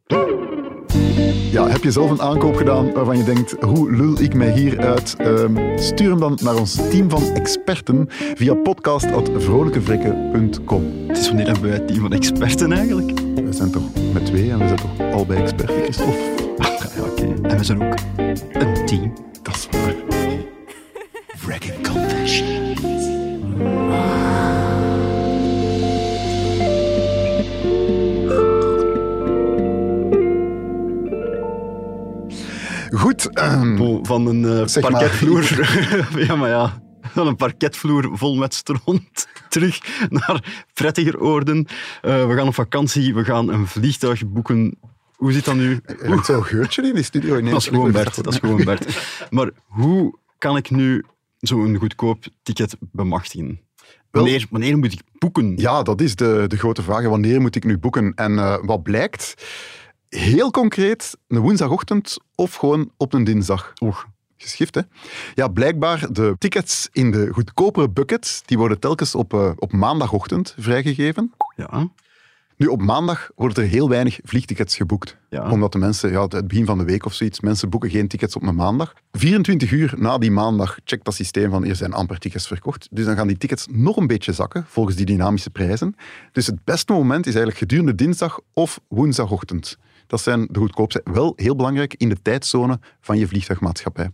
Ja, 1.50 1.68
heb 1.68 1.82
je 1.82 1.90
zelf 1.90 2.10
een 2.10 2.22
aankoop 2.22 2.56
gedaan 2.56 2.92
waarvan 2.92 3.16
je 3.16 3.24
denkt, 3.24 3.56
hoe 3.60 3.96
lul 3.96 4.20
ik 4.20 4.34
mij 4.34 4.52
hier 4.52 4.80
uit? 4.80 5.14
Ehm, 5.18 5.78
stuur 5.78 6.10
hem 6.10 6.20
dan 6.20 6.38
naar 6.42 6.56
ons 6.56 6.74
team 6.74 7.10
van 7.10 7.22
experten 7.22 8.06
via 8.34 8.54
podcast.vrolijkevrekken.com. 8.54 10.84
Het 11.06 11.18
is 11.18 11.26
wanneer 11.26 11.46
hebben 11.46 11.64
wij 11.64 11.72
het 11.72 11.88
team 11.88 12.00
van 12.00 12.12
experten 12.12 12.72
eigenlijk? 12.72 13.20
We 13.34 13.52
zijn 13.52 13.70
toch 13.70 13.82
met 14.12 14.26
twee 14.26 14.50
en 14.50 14.58
we 14.58 14.66
zijn 14.66 14.80
toch 14.80 14.90
allebei 15.12 15.42
experten, 15.42 15.82
Christophe? 15.82 16.18
Ja, 16.96 17.02
oké. 17.02 17.34
En 17.42 17.58
we 17.58 17.64
zijn 17.64 17.82
ook 17.82 17.94
een 18.52 18.86
team. 18.86 19.12
Dat 19.42 19.54
is 19.54 19.68
waar. 19.70 19.94
Wrecking 21.46 21.88
Confession. 21.88 22.48
Goed. 32.90 33.30
ehm, 33.30 33.98
Van 34.02 34.26
een 34.26 34.44
eh, 34.44 34.82
maar. 34.82 34.90
parketvloer. 34.90 35.78
ja, 36.26 36.36
maar 36.36 36.48
ja. 36.48 36.82
Van 37.02 37.26
een 37.26 37.36
parketvloer 37.36 38.08
vol 38.12 38.36
met 38.36 38.54
stront. 38.54 39.28
Terug 39.48 40.06
naar 40.08 40.64
prettiger 40.74 41.20
oorden. 41.20 41.66
Eh, 42.02 42.26
we 42.26 42.34
gaan 42.34 42.46
op 42.46 42.54
vakantie. 42.54 43.14
We 43.14 43.24
gaan 43.24 43.48
een 43.48 43.66
vliegtuig 43.66 44.26
boeken. 44.26 44.78
Hoe 45.16 45.32
zit 45.32 45.44
dat 45.44 45.54
nu? 45.54 45.80
er 45.84 46.08
hangt 46.08 46.26
zo'n 46.26 46.44
geurtje 46.44 46.82
in 46.82 46.94
die 46.94 47.02
studio. 47.04 47.36
ineens. 47.36 47.50
Dat 47.50 47.60
is 47.62 47.68
gewoon 47.68 47.92
Bert. 47.92 48.24
Dat 48.24 48.32
is 48.32 48.38
gewoon 48.38 48.64
Bert. 48.64 49.00
Maar 49.30 49.50
hoe 49.66 50.18
kan 50.38 50.56
ik 50.56 50.70
nu 50.70 51.04
zo'n 51.38 51.76
goedkoop 51.76 52.24
ticket 52.42 52.76
bemachtigen? 52.80 53.60
Wanneer, 54.10 54.46
wanneer 54.50 54.78
moet 54.78 54.92
ik 54.92 55.00
boeken? 55.18 55.56
Ja, 55.56 55.82
dat 55.82 56.00
is 56.00 56.14
de, 56.16 56.44
de 56.46 56.56
grote 56.56 56.82
vraag. 56.82 57.04
Wanneer 57.04 57.40
moet 57.40 57.56
ik 57.56 57.64
nu 57.64 57.78
boeken? 57.78 58.12
En 58.14 58.38
eh, 58.38 58.56
wat 58.62 58.82
blijkt? 58.82 59.34
Heel 60.10 60.50
concreet, 60.50 61.16
een 61.28 61.38
woensdagochtend 61.38 62.18
of 62.34 62.54
gewoon 62.54 62.90
op 62.96 63.12
een 63.12 63.24
dinsdag. 63.24 63.72
Och, 63.78 64.06
Geschift, 64.36 64.74
hè? 64.74 64.80
Ja, 65.34 65.48
blijkbaar, 65.48 66.12
de 66.12 66.34
tickets 66.38 66.88
in 66.92 67.10
de 67.10 67.28
goedkopere 67.32 67.90
buckets, 67.90 68.42
die 68.44 68.58
worden 68.58 68.80
telkens 68.80 69.14
op, 69.14 69.34
eh, 69.34 69.50
op 69.56 69.72
maandagochtend 69.72 70.54
vrijgegeven. 70.58 71.32
ja. 71.56 71.88
Nu, 72.56 72.66
op 72.66 72.82
maandag 72.82 73.30
worden 73.34 73.64
er 73.64 73.70
heel 73.70 73.88
weinig 73.88 74.18
vliegtickets 74.22 74.76
geboekt. 74.76 75.16
Ja. 75.28 75.50
Omdat 75.50 75.72
de 75.72 75.78
mensen, 75.78 76.10
ja, 76.10 76.22
het 76.22 76.48
begin 76.48 76.64
van 76.64 76.78
de 76.78 76.84
week 76.84 77.04
of 77.04 77.14
zoiets, 77.14 77.40
mensen 77.40 77.70
boeken 77.70 77.90
geen 77.90 78.08
tickets 78.08 78.36
op 78.36 78.42
een 78.42 78.54
maandag. 78.54 78.94
24 79.12 79.70
uur 79.70 79.94
na 79.96 80.18
die 80.18 80.30
maandag 80.30 80.78
checkt 80.84 81.04
dat 81.04 81.14
systeem 81.14 81.50
van, 81.50 81.64
er 81.64 81.76
zijn 81.76 81.92
amper 81.92 82.18
tickets 82.18 82.46
verkocht. 82.46 82.88
Dus 82.90 83.04
dan 83.04 83.16
gaan 83.16 83.26
die 83.26 83.36
tickets 83.36 83.66
nog 83.70 83.96
een 83.96 84.06
beetje 84.06 84.32
zakken, 84.32 84.64
volgens 84.68 84.96
die 84.96 85.06
dynamische 85.06 85.50
prijzen. 85.50 85.94
Dus 86.32 86.46
het 86.46 86.64
beste 86.64 86.92
moment 86.92 87.26
is 87.26 87.34
eigenlijk 87.34 87.58
gedurende 87.58 87.94
dinsdag 87.94 88.40
of 88.52 88.80
woensdagochtend. 88.88 89.78
Dat 90.10 90.20
zijn 90.20 90.46
de 90.50 90.58
goedkoopste. 90.58 91.00
Wel 91.04 91.32
heel 91.36 91.56
belangrijk 91.56 91.94
in 91.94 92.08
de 92.08 92.22
tijdzone 92.22 92.78
van 93.00 93.18
je 93.18 93.26
vliegtuigmaatschappij. 93.28 94.10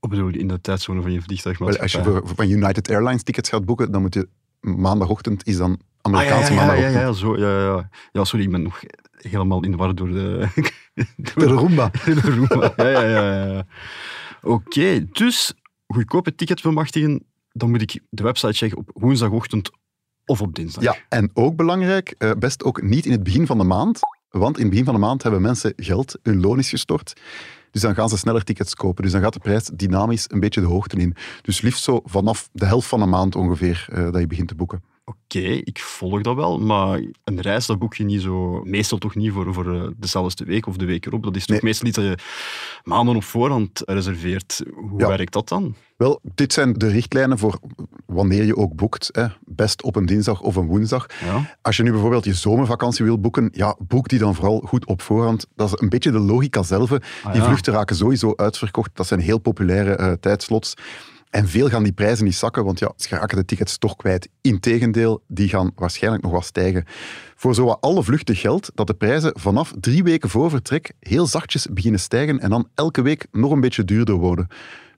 Wat 0.00 0.10
bedoel 0.10 0.28
je, 0.28 0.38
in 0.38 0.48
de 0.48 0.60
tijdzone 0.60 1.00
van 1.02 1.10
je 1.10 1.16
Wel, 1.16 1.26
vliegtuigmaatschappij? 1.26 2.00
als 2.02 2.22
je 2.22 2.26
voor, 2.26 2.36
van 2.36 2.48
United 2.50 2.90
Airlines 2.90 3.22
tickets 3.22 3.48
gaat 3.48 3.64
boeken, 3.64 3.92
dan 3.92 4.00
moet 4.00 4.14
je 4.14 4.28
maandagochtend 4.60 5.46
is 5.46 5.56
dan 5.56 5.70
Ah, 6.00 6.12
ja, 6.12 6.18
Amerikaanse 6.18 6.52
ja, 6.52 6.58
ja, 6.58 6.64
ja, 6.64 6.66
maandagochtend. 6.66 7.04
ja, 7.04 7.12
zo, 7.12 7.38
ja, 7.38 7.76
ja. 7.76 7.88
ja, 8.12 8.24
sorry, 8.24 8.44
ik 8.44 8.50
ben 8.50 8.62
nog 8.62 8.80
helemaal 9.12 9.62
in 9.62 9.70
de 9.70 9.76
war 9.76 9.94
door 9.94 10.08
de... 10.08 10.48
De 11.34 11.44
Roomba. 11.44 11.90
de 12.04 12.20
Roomba. 12.20 12.72
Ja, 12.76 12.88
ja, 12.88 13.02
ja. 13.02 13.44
ja. 13.44 13.66
Oké, 14.42 15.04
dus 15.12 15.54
goedkope 15.86 16.34
ticket 16.34 16.62
bemachtigen, 16.62 17.24
dan 17.52 17.70
moet 17.70 17.82
ik 17.82 18.00
de 18.10 18.22
website 18.22 18.52
checken 18.52 18.78
op 18.78 18.90
woensdagochtend 18.92 19.70
of 20.24 20.40
op 20.40 20.54
dinsdag. 20.54 20.82
Ja, 20.82 20.96
en 21.08 21.30
ook 21.34 21.56
belangrijk, 21.56 22.14
eh, 22.18 22.30
best 22.38 22.64
ook 22.64 22.82
niet 22.82 23.06
in 23.06 23.12
het 23.12 23.22
begin 23.22 23.46
van 23.46 23.58
de 23.58 23.64
maand. 23.64 24.00
Want 24.38 24.56
in 24.56 24.62
het 24.62 24.70
begin 24.70 24.84
van 24.84 24.94
de 24.94 25.00
maand 25.00 25.22
hebben 25.22 25.42
mensen 25.42 25.72
geld, 25.76 26.18
hun 26.22 26.40
loon 26.40 26.58
is 26.58 26.68
gestort. 26.68 27.12
Dus 27.70 27.82
dan 27.82 27.94
gaan 27.94 28.08
ze 28.08 28.16
sneller 28.16 28.44
tickets 28.44 28.74
kopen. 28.74 29.02
Dus 29.02 29.12
dan 29.12 29.20
gaat 29.20 29.32
de 29.32 29.38
prijs 29.38 29.70
dynamisch 29.74 30.24
een 30.28 30.40
beetje 30.40 30.60
de 30.60 30.66
hoogte 30.66 30.96
in. 30.96 31.14
Dus 31.42 31.60
liefst 31.60 31.84
zo 31.84 32.00
vanaf 32.04 32.48
de 32.52 32.66
helft 32.66 32.88
van 32.88 33.00
de 33.00 33.06
maand 33.06 33.36
ongeveer 33.36 33.86
eh, 33.92 34.02
dat 34.02 34.20
je 34.20 34.26
begint 34.26 34.48
te 34.48 34.54
boeken. 34.54 34.82
Oké, 35.06 35.38
ik 35.48 35.78
volg 35.78 36.20
dat 36.20 36.36
wel, 36.36 36.58
maar 36.58 37.00
een 37.24 37.40
reis 37.40 37.66
dat 37.66 37.78
boek 37.78 37.94
je 37.94 38.04
niet 38.04 38.22
zo, 38.22 38.60
meestal 38.64 38.98
toch 38.98 39.14
niet 39.14 39.32
voor, 39.32 39.54
voor 39.54 39.74
eh, 39.74 39.88
dezelfde 39.96 40.44
week 40.44 40.66
of 40.66 40.76
de 40.76 40.84
week 40.84 41.06
erop. 41.06 41.22
Dat 41.22 41.36
is 41.36 41.46
toch 41.46 41.50
Nee. 41.56 41.64
meestal 41.64 41.86
iets 41.88 41.96
dat 41.96 42.04
je 42.06 42.18
maanden 42.84 43.16
op 43.16 43.24
voorhand 43.24 43.82
reserveert. 43.86 44.62
Hoe 44.74 45.00
Ja. 45.00 45.08
werkt 45.08 45.32
dat 45.32 45.48
dan? 45.48 45.74
Wel, 45.96 46.20
dit 46.34 46.52
zijn 46.52 46.72
de 46.72 46.86
richtlijnen 46.88 47.38
voor 47.38 47.58
wanneer 48.06 48.44
je 48.44 48.56
ook 48.56 48.74
boekt. 48.74 49.08
Hè. 49.12 49.26
Best 49.44 49.82
op 49.82 49.96
een 49.96 50.06
dinsdag 50.06 50.40
of 50.40 50.56
een 50.56 50.66
woensdag. 50.66 51.06
Ja. 51.24 51.56
Als 51.62 51.76
je 51.76 51.82
nu 51.82 51.90
bijvoorbeeld 51.90 52.24
je 52.24 52.34
zomervakantie 52.34 53.04
wil 53.04 53.20
boeken, 53.20 53.48
ja, 53.52 53.76
boek 53.78 54.08
die 54.08 54.18
dan 54.18 54.34
vooral 54.34 54.60
goed 54.66 54.86
op 54.86 55.02
voorhand. 55.02 55.46
Dat 55.54 55.66
is 55.72 55.80
een 55.80 55.88
beetje 55.88 56.10
de 56.10 56.18
logica 56.18 56.62
zelf. 56.62 56.88
Die 56.88 56.98
Ah, 57.24 57.34
ja. 57.34 57.44
vluchten 57.44 57.72
raken 57.72 57.96
sowieso 57.96 58.32
uitverkocht. 58.36 58.90
Dat 58.94 59.06
zijn 59.06 59.20
heel 59.20 59.38
populaire 59.38 59.94
eh, 59.94 60.12
tijdslots. 60.12 60.74
En 61.34 61.48
veel 61.48 61.68
gaan 61.68 61.82
die 61.82 61.92
prijzen 61.92 62.24
niet 62.24 62.34
zakken, 62.34 62.64
want 62.64 62.78
ja, 62.78 62.92
ze 62.96 63.08
raken 63.08 63.36
de 63.36 63.44
tickets 63.44 63.78
toch 63.78 63.96
kwijt. 63.96 64.28
Integendeel, 64.40 65.22
die 65.28 65.48
gaan 65.48 65.72
waarschijnlijk 65.74 66.22
nog 66.22 66.32
wat 66.32 66.44
stijgen. 66.44 66.84
Voor 67.34 67.54
zowat 67.54 67.80
alle 67.80 68.02
vluchten 68.02 68.36
geldt 68.36 68.70
dat 68.74 68.86
de 68.86 68.94
prijzen 68.94 69.40
vanaf 69.40 69.72
drie 69.80 70.02
weken 70.02 70.28
voor 70.28 70.50
vertrek 70.50 70.92
heel 71.00 71.26
zachtjes 71.26 71.66
beginnen 71.66 72.00
stijgen 72.00 72.40
en 72.40 72.50
dan 72.50 72.68
elke 72.74 73.02
week 73.02 73.26
nog 73.32 73.50
een 73.50 73.60
beetje 73.60 73.84
duurder 73.84 74.14
worden. 74.14 74.46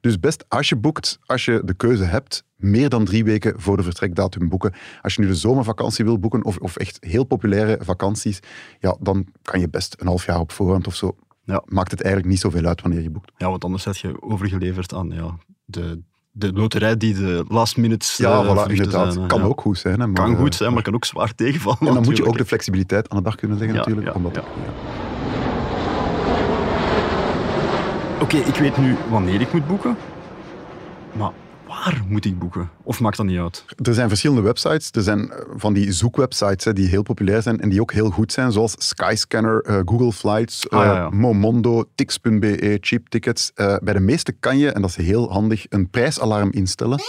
Dus 0.00 0.20
best 0.20 0.44
als 0.48 0.68
je 0.68 0.76
boekt, 0.76 1.18
als 1.26 1.44
je 1.44 1.62
de 1.64 1.74
keuze 1.74 2.04
hebt, 2.04 2.44
meer 2.56 2.88
dan 2.88 3.04
drie 3.04 3.24
weken 3.24 3.60
voor 3.60 3.76
de 3.76 3.82
vertrekdatum 3.82 4.48
boeken. 4.48 4.74
Als 5.02 5.14
je 5.14 5.20
nu 5.20 5.26
de 5.26 5.34
zomervakantie 5.34 6.04
wil 6.04 6.18
boeken 6.18 6.44
of, 6.44 6.56
of 6.56 6.76
echt 6.76 6.96
heel 7.00 7.24
populaire 7.24 7.78
vakanties, 7.80 8.40
ja, 8.78 8.96
dan 9.00 9.26
kan 9.42 9.60
je 9.60 9.68
best 9.68 9.96
een 9.98 10.06
half 10.06 10.26
jaar 10.26 10.40
op 10.40 10.52
voorhand 10.52 10.86
of 10.86 10.94
zo. 10.94 11.16
Ja. 11.44 11.62
Maakt 11.66 11.90
het 11.90 12.02
eigenlijk 12.02 12.32
niet 12.32 12.42
zoveel 12.42 12.64
uit 12.64 12.82
wanneer 12.82 13.02
je 13.02 13.10
boekt. 13.10 13.32
ja, 13.36 13.50
want 13.50 13.64
anders 13.64 13.82
zet 13.82 13.98
je 13.98 14.22
overgeleverd 14.22 14.94
aan 14.94 15.10
ja, 15.10 15.38
de, 15.64 16.02
de 16.38 16.52
loterij 16.52 16.96
die 16.96 17.14
de 17.14 17.44
last 17.48 17.76
minutes 17.76 18.16
Ja, 18.16 18.40
eh, 18.42 18.44
voilà, 18.44 18.70
inderdaad. 18.70 19.12
zijn, 19.12 19.24
eh, 19.24 19.28
kan 19.28 19.40
ja. 19.40 19.46
ook 19.46 19.60
goed 19.60 19.78
zijn. 19.78 20.00
Hè, 20.00 20.06
maar, 20.06 20.22
Kan 20.22 20.32
eh, 20.32 20.38
goed 20.38 20.54
zijn, 20.54 20.72
maar 20.72 20.82
kan 20.82 20.94
ook 20.94 21.04
zwaar 21.04 21.34
tegenvallen. 21.34 21.78
En 21.80 21.94
dan 21.94 22.02
moet 22.02 22.16
je 22.16 22.26
ook 22.26 22.38
de 22.38 22.44
flexibiliteit 22.44 23.08
aan 23.08 23.16
de 23.16 23.22
dag 23.22 23.34
kunnen 23.34 23.58
leggen 23.58 23.76
Ja, 23.76 23.82
natuurlijk. 23.82 24.06
ja, 24.06 24.12
omdat, 24.14 24.34
ja. 24.34 24.42
Oké, 28.20 28.36
ik 28.36 28.54
weet 28.54 28.76
nu 28.76 28.96
wanneer 29.10 29.40
ik 29.40 29.52
moet 29.52 29.66
boeken, 29.66 29.96
maar 31.12 31.30
waar 31.66 32.02
moet 32.08 32.24
ik 32.24 32.38
boeken? 32.38 32.70
Of 32.82 33.00
maakt 33.00 33.16
dat 33.16 33.26
niet 33.26 33.38
uit? 33.38 33.64
Er 33.82 33.94
zijn 33.94 34.08
verschillende 34.08 34.42
websites. 34.42 34.90
Er 34.92 35.02
zijn 35.02 35.30
eh, 35.30 35.38
van 35.56 35.72
die 35.72 35.92
zoekwebsites 35.92 36.64
hè, 36.64 36.72
die 36.72 36.88
heel 36.88 37.02
populair 37.02 37.42
zijn 37.42 37.60
en 37.60 37.68
die 37.68 37.80
ook 37.80 37.92
heel 37.92 38.10
goed 38.10 38.32
zijn, 38.32 38.52
zoals 38.52 38.74
Skyscanner, 38.78 39.62
eh, 39.62 39.80
Google 39.84 40.12
Flights, 40.12 40.70
Ah, 40.70 40.84
ja, 40.84 40.90
eh, 40.90 40.96
ja. 40.96 41.10
Momondo, 41.10 41.84
Tix.be, 41.94 42.78
Cheap 42.80 43.08
Tickets. 43.08 43.52
Bij 43.54 43.92
de 43.92 44.00
meeste 44.00 44.32
kan 44.32 44.58
je, 44.58 44.70
en 44.70 44.80
dat 44.80 44.90
is 44.90 44.96
heel 44.96 45.32
handig, 45.32 45.66
een 45.68 45.90
prijsalarm 45.90 46.52
instellen. 46.52 47.00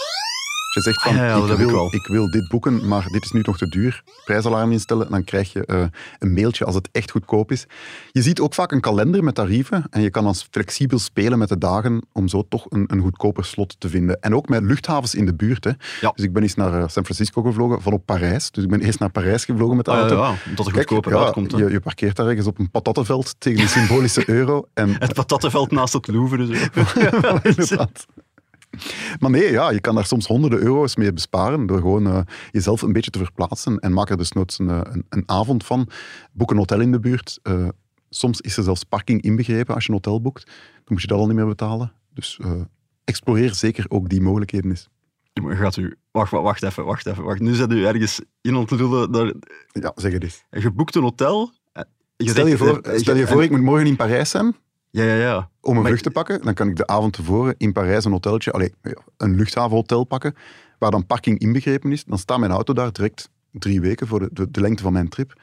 Als 0.78 0.86
je 0.86 0.92
zegt 0.92 1.02
van, 1.02 1.12
Ah, 1.12 1.18
ja, 1.18 1.36
ik, 1.54 1.58
wil, 1.58 1.72
wel. 1.72 1.94
ik 1.94 2.08
wil 2.08 2.32
dit 2.32 2.48
boeken, 2.48 2.88
maar 2.88 3.08
dit 3.12 3.24
is 3.24 3.32
nu 3.32 3.42
nog 3.44 3.58
te 3.58 3.68
duur. 3.68 4.04
Prijsalarm 4.26 4.72
instellen, 4.72 5.10
dan 5.10 5.24
krijg 5.24 5.54
je 5.54 5.66
eh, 5.66 5.84
een 6.20 6.34
mailtje 6.34 6.66
als 6.66 6.76
het 6.76 6.90
echt 6.92 7.12
goedkoop 7.12 7.52
is. 7.52 7.66
Je 8.12 8.22
ziet 8.22 8.40
ook 8.40 8.54
vaak 8.54 8.72
een 8.72 8.82
kalender 8.82 9.24
met 9.24 9.36
tarieven 9.36 9.86
en 9.90 10.02
je 10.02 10.10
kan 10.10 10.24
dan 10.24 10.36
flexibel 10.36 11.00
spelen 11.00 11.38
met 11.40 11.50
de 11.50 11.58
dagen 11.58 12.02
om 12.12 12.28
zo 12.28 12.46
toch 12.50 12.66
een, 12.70 12.84
een 12.88 13.02
goedkoper 13.02 13.46
slot 13.46 13.76
te 13.80 13.90
vinden. 13.90 14.22
En 14.22 14.36
ook 14.36 14.50
met 14.50 14.64
luchthavens 14.64 15.16
in 15.16 15.26
de 15.26 15.34
buurt. 15.36 15.64
Hè. 15.64 15.72
Ja. 16.02 16.12
Dus 16.16 16.26
ik 16.26 16.34
ben 16.34 16.42
eens 16.44 16.56
naar 16.56 16.74
eh, 16.74 16.88
San 16.88 17.04
Francisco 17.04 17.42
gevlogen, 17.42 17.82
van 17.82 17.94
op 17.94 18.06
Parijs. 18.06 18.52
Dus 18.52 18.64
ik 18.64 18.70
ben 18.70 18.82
eerst 18.82 19.00
naar 19.00 19.10
Parijs 19.10 19.46
gevlogen 19.46 19.76
met 19.76 19.86
de 19.86 19.92
Ah, 19.92 20.00
auto. 20.00 20.16
ja, 20.16 20.34
omdat 20.50 20.66
het 20.66 20.76
goedkoper 20.76 21.18
uitkomt. 21.18 21.52
je, 21.52 21.70
je 21.70 21.80
parkeert 21.80 22.16
daar 22.16 22.28
ergens 22.28 22.48
op 22.48 22.60
een 22.60 22.72
patattenveld 22.72 23.36
tegen 23.38 23.62
een 23.62 23.68
symbolische 23.70 24.30
euro. 24.30 24.68
En, 24.74 24.96
Het 25.00 25.14
patattenveld 25.14 25.72
naast 25.72 25.94
het 25.94 26.08
Louvre. 26.08 26.46
Zo. 26.46 26.54
Inderdaad. 27.50 28.06
Maar 29.20 29.30
nee, 29.30 29.52
ja, 29.52 29.72
je 29.72 29.82
kan 29.82 29.96
daar 29.96 30.06
soms 30.06 30.28
honderden 30.28 30.60
euro's 30.60 30.96
mee 30.96 31.14
besparen 31.14 31.66
door 31.66 31.78
gewoon 31.78 32.08
eh, 32.08 32.20
jezelf 32.52 32.82
een 32.82 32.94
beetje 32.94 33.12
te 33.12 33.20
verplaatsen 33.20 33.80
en 33.80 33.94
maak 33.94 34.10
er 34.10 34.18
dus 34.18 34.32
noods 34.32 34.60
een, 34.60 34.70
eh, 34.70 34.82
een, 34.84 35.06
een 35.10 35.24
avond 35.26 35.66
van. 35.66 35.90
Boek 36.32 36.52
een 36.52 36.58
hotel 36.58 36.80
in 36.80 36.92
de 36.92 37.00
buurt. 37.00 37.40
Eh, 37.44 37.68
soms 38.10 38.42
is 38.42 38.58
er 38.58 38.64
zelfs 38.64 38.84
parking 38.84 39.22
inbegrepen 39.22 39.76
als 39.76 39.84
je 39.84 39.90
een 39.90 39.96
hotel 39.96 40.22
boekt. 40.22 40.46
Dan 40.46 40.84
moet 40.86 41.02
je 41.02 41.08
dat 41.08 41.20
al 41.20 41.28
niet 41.28 41.36
meer 41.36 41.48
betalen. 41.48 41.92
Dus 42.14 42.40
exploreer 43.04 43.54
zeker 43.54 43.86
ook 43.88 44.10
die 44.10 44.22
mogelijkheden 44.22 44.70
eens. 44.70 44.90
Gaat 45.34 45.78
u... 45.78 45.96
Wacht, 46.12 46.32
wacht, 46.32 46.64
even, 46.64 46.86
wacht 46.86 47.06
even. 47.06 47.24
Wacht. 47.24 47.40
Nu 47.40 47.54
zit 47.54 47.72
u 47.72 47.86
ergens 47.86 48.22
in 48.42 48.56
aan 48.56 48.62
het 48.62 48.72
lullen. 48.72 49.12
Daar... 49.12 49.34
Ja, 49.68 49.92
zeg 49.96 50.12
het 50.12 50.24
eens. 50.24 50.44
Je 50.50 50.72
boekt 50.72 50.96
een 50.96 51.02
hotel. 51.02 51.52
Stel 52.18 52.48
je 52.48 52.58
voor, 52.58 52.82
stel 52.96 53.16
je 53.16 53.28
voor 53.28 53.44
ik 53.44 53.52
moet 53.52 53.62
morgen 53.62 53.88
in 53.88 53.96
Parijs 53.96 54.30
zijn 54.30 54.56
Ja, 54.90 55.04
ja, 55.04 55.16
ja. 55.16 55.50
om 55.62 55.78
een 55.78 55.86
vlucht 55.86 56.04
te 56.04 56.12
pakken. 56.12 56.42
Dan 56.42 56.54
kan 56.54 56.68
ik 56.68 56.76
de 56.76 56.88
avond 56.88 57.14
tevoren 57.14 57.56
in 57.58 57.72
Parijs 57.72 58.06
een 58.06 58.12
hoteltje, 58.12 58.52
allee, 58.52 58.74
ja, 58.82 58.98
een 59.18 59.36
luchthavenhotel 59.36 60.04
pakken, 60.04 60.36
waar 60.80 60.92
dan 60.92 61.06
parking 61.06 61.40
inbegrepen 61.40 61.92
is. 61.92 62.04
Dan 62.04 62.18
staat 62.18 62.40
mijn 62.40 62.52
auto 62.52 62.74
daar 62.74 62.92
direct 62.92 63.30
drie 63.52 63.82
weken 63.82 64.08
voor 64.08 64.20
de, 64.20 64.30
de, 64.32 64.52
de 64.52 64.62
lengte 64.62 64.84
van 64.84 64.94
mijn 64.94 65.10
trip. 65.10 65.42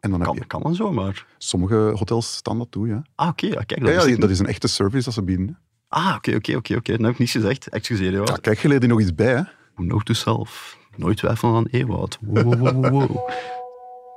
En 0.00 0.10
dan 0.10 0.20
heb 0.20 0.28
Kan, 0.28 0.38
je... 0.38 0.46
kan 0.46 0.62
dan 0.62 0.74
zomaar. 0.74 1.26
Sommige 1.38 1.74
hotels 1.74 2.34
staan 2.36 2.58
dat 2.58 2.70
toe, 2.70 2.88
ja. 2.88 3.02
Ah, 3.14 3.28
oké. 3.28 3.46
ja, 3.46 3.62
kijk, 3.62 3.80
dat, 3.80 3.88
ja, 3.88 4.02
is 4.04 4.18
dat 4.18 4.30
is 4.30 4.38
een 4.38 4.46
echte 4.46 4.68
service 4.68 5.04
dat 5.04 5.14
ze 5.14 5.22
bieden. 5.22 5.58
Ah, 5.88 6.14
oké, 6.16 6.34
oké, 6.34 6.56
oké. 6.56 6.76
oké. 6.76 6.92
Dat 6.92 7.00
heb 7.00 7.12
ik 7.12 7.18
niet 7.18 7.30
gezegd. 7.30 7.68
Excuseer, 7.68 8.12
ja. 8.12 8.22
Ja, 8.24 8.36
kijk, 8.40 8.58
je 8.58 8.68
leert 8.68 8.82
er 8.82 8.88
nog 8.88 9.00
iets 9.00 9.14
bij, 9.14 9.34
hè. 9.34 9.42
Note 9.76 10.04
to 10.04 10.12
self. 10.12 10.78
Nooit 10.96 11.16
twijfelen 11.16 11.54
aan 11.54 11.66
Ewout. 11.70 12.18
Wow, 12.20 12.54
wow, 12.54 12.70
wow, 12.70 12.90
wow, 12.90 13.30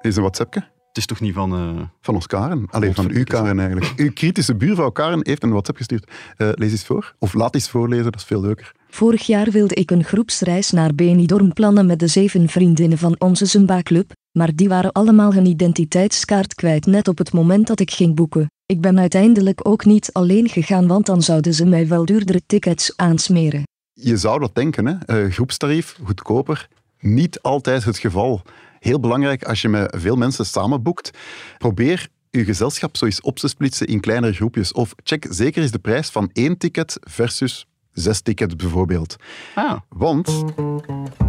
is 0.01 0.15
een 0.15 0.21
WhatsAppje 0.21 0.67
is 0.97 1.05
toch 1.05 1.19
niet 1.19 1.33
van... 1.33 1.53
eh, 1.53 1.81
van 2.01 2.15
ons 2.15 2.27
Karen. 2.27 2.65
Alleen 2.69 2.93
van 2.95 3.05
u, 3.05 3.07
Godverdikke. 3.07 3.31
Karen, 3.31 3.59
eigenlijk. 3.59 3.93
Uw 3.95 4.11
kritische 4.13 4.55
buurvrouw 4.55 4.89
Karen 4.89 5.19
heeft 5.23 5.43
een 5.43 5.49
WhatsApp 5.49 5.77
gestuurd. 5.77 6.11
Eh, 6.37 6.49
lees 6.53 6.71
eens 6.71 6.85
voor. 6.85 7.15
Of 7.19 7.33
laat 7.33 7.55
eens 7.55 7.69
voorlezen, 7.69 8.03
dat 8.03 8.15
is 8.15 8.23
veel 8.23 8.41
leuker. 8.41 8.71
Vorig 8.89 9.25
jaar 9.25 9.51
wilde 9.51 9.75
ik 9.75 9.91
een 9.91 10.03
groepsreis 10.03 10.71
naar 10.71 10.95
Benidorm 10.95 11.53
plannen 11.53 11.85
met 11.85 11.99
de 11.99 12.07
zeven 12.07 12.49
vriendinnen 12.49 12.97
van 12.97 13.15
onze 13.17 13.45
Zumba-club, 13.45 14.11
maar 14.31 14.55
die 14.55 14.69
waren 14.69 14.91
allemaal 14.91 15.33
hun 15.33 15.45
identiteitskaart 15.45 16.55
kwijt 16.55 16.85
net 16.85 17.07
op 17.07 17.17
het 17.17 17.33
moment 17.33 17.67
dat 17.67 17.79
ik 17.79 17.91
ging 17.91 18.15
boeken. 18.15 18.49
Ik 18.65 18.81
ben 18.81 18.99
uiteindelijk 18.99 19.67
ook 19.67 19.85
niet 19.85 20.09
alleen 20.13 20.49
gegaan, 20.49 20.87
want 20.87 21.05
dan 21.05 21.21
zouden 21.21 21.53
ze 21.53 21.65
mij 21.65 21.87
wel 21.87 22.05
duurdere 22.05 22.41
tickets 22.45 22.93
aansmeren. 22.95 23.63
Je 23.93 24.17
zou 24.17 24.39
dat 24.39 24.55
denken, 24.55 24.85
hè? 24.85 24.93
Eh, 25.05 25.31
groepstarief, 25.31 25.99
goedkoper. 26.03 26.67
Niet 26.99 27.41
altijd 27.41 27.83
het 27.83 27.97
geval. 27.97 28.41
Heel 28.79 28.99
belangrijk 28.99 29.43
als 29.43 29.61
je 29.61 29.69
met 29.69 29.95
veel 29.97 30.15
mensen 30.15 30.45
samenboekt. 30.45 31.11
Probeer 31.57 32.07
je 32.29 32.45
gezelschap 32.45 32.97
zo 32.97 33.05
eens 33.05 33.21
op 33.21 33.39
te 33.39 33.47
splitsen 33.47 33.87
in 33.87 33.99
kleinere 33.99 34.33
groepjes. 34.33 34.71
Of 34.71 34.93
check 35.03 35.25
zeker 35.29 35.61
eens 35.61 35.71
de 35.71 35.79
prijs 35.79 36.09
van 36.09 36.29
één 36.33 36.57
ticket 36.57 36.97
versus 37.01 37.67
zes 37.91 38.21
tickets 38.21 38.55
bijvoorbeeld. 38.55 39.15
Ah, 39.55 39.79
Want 39.89 40.43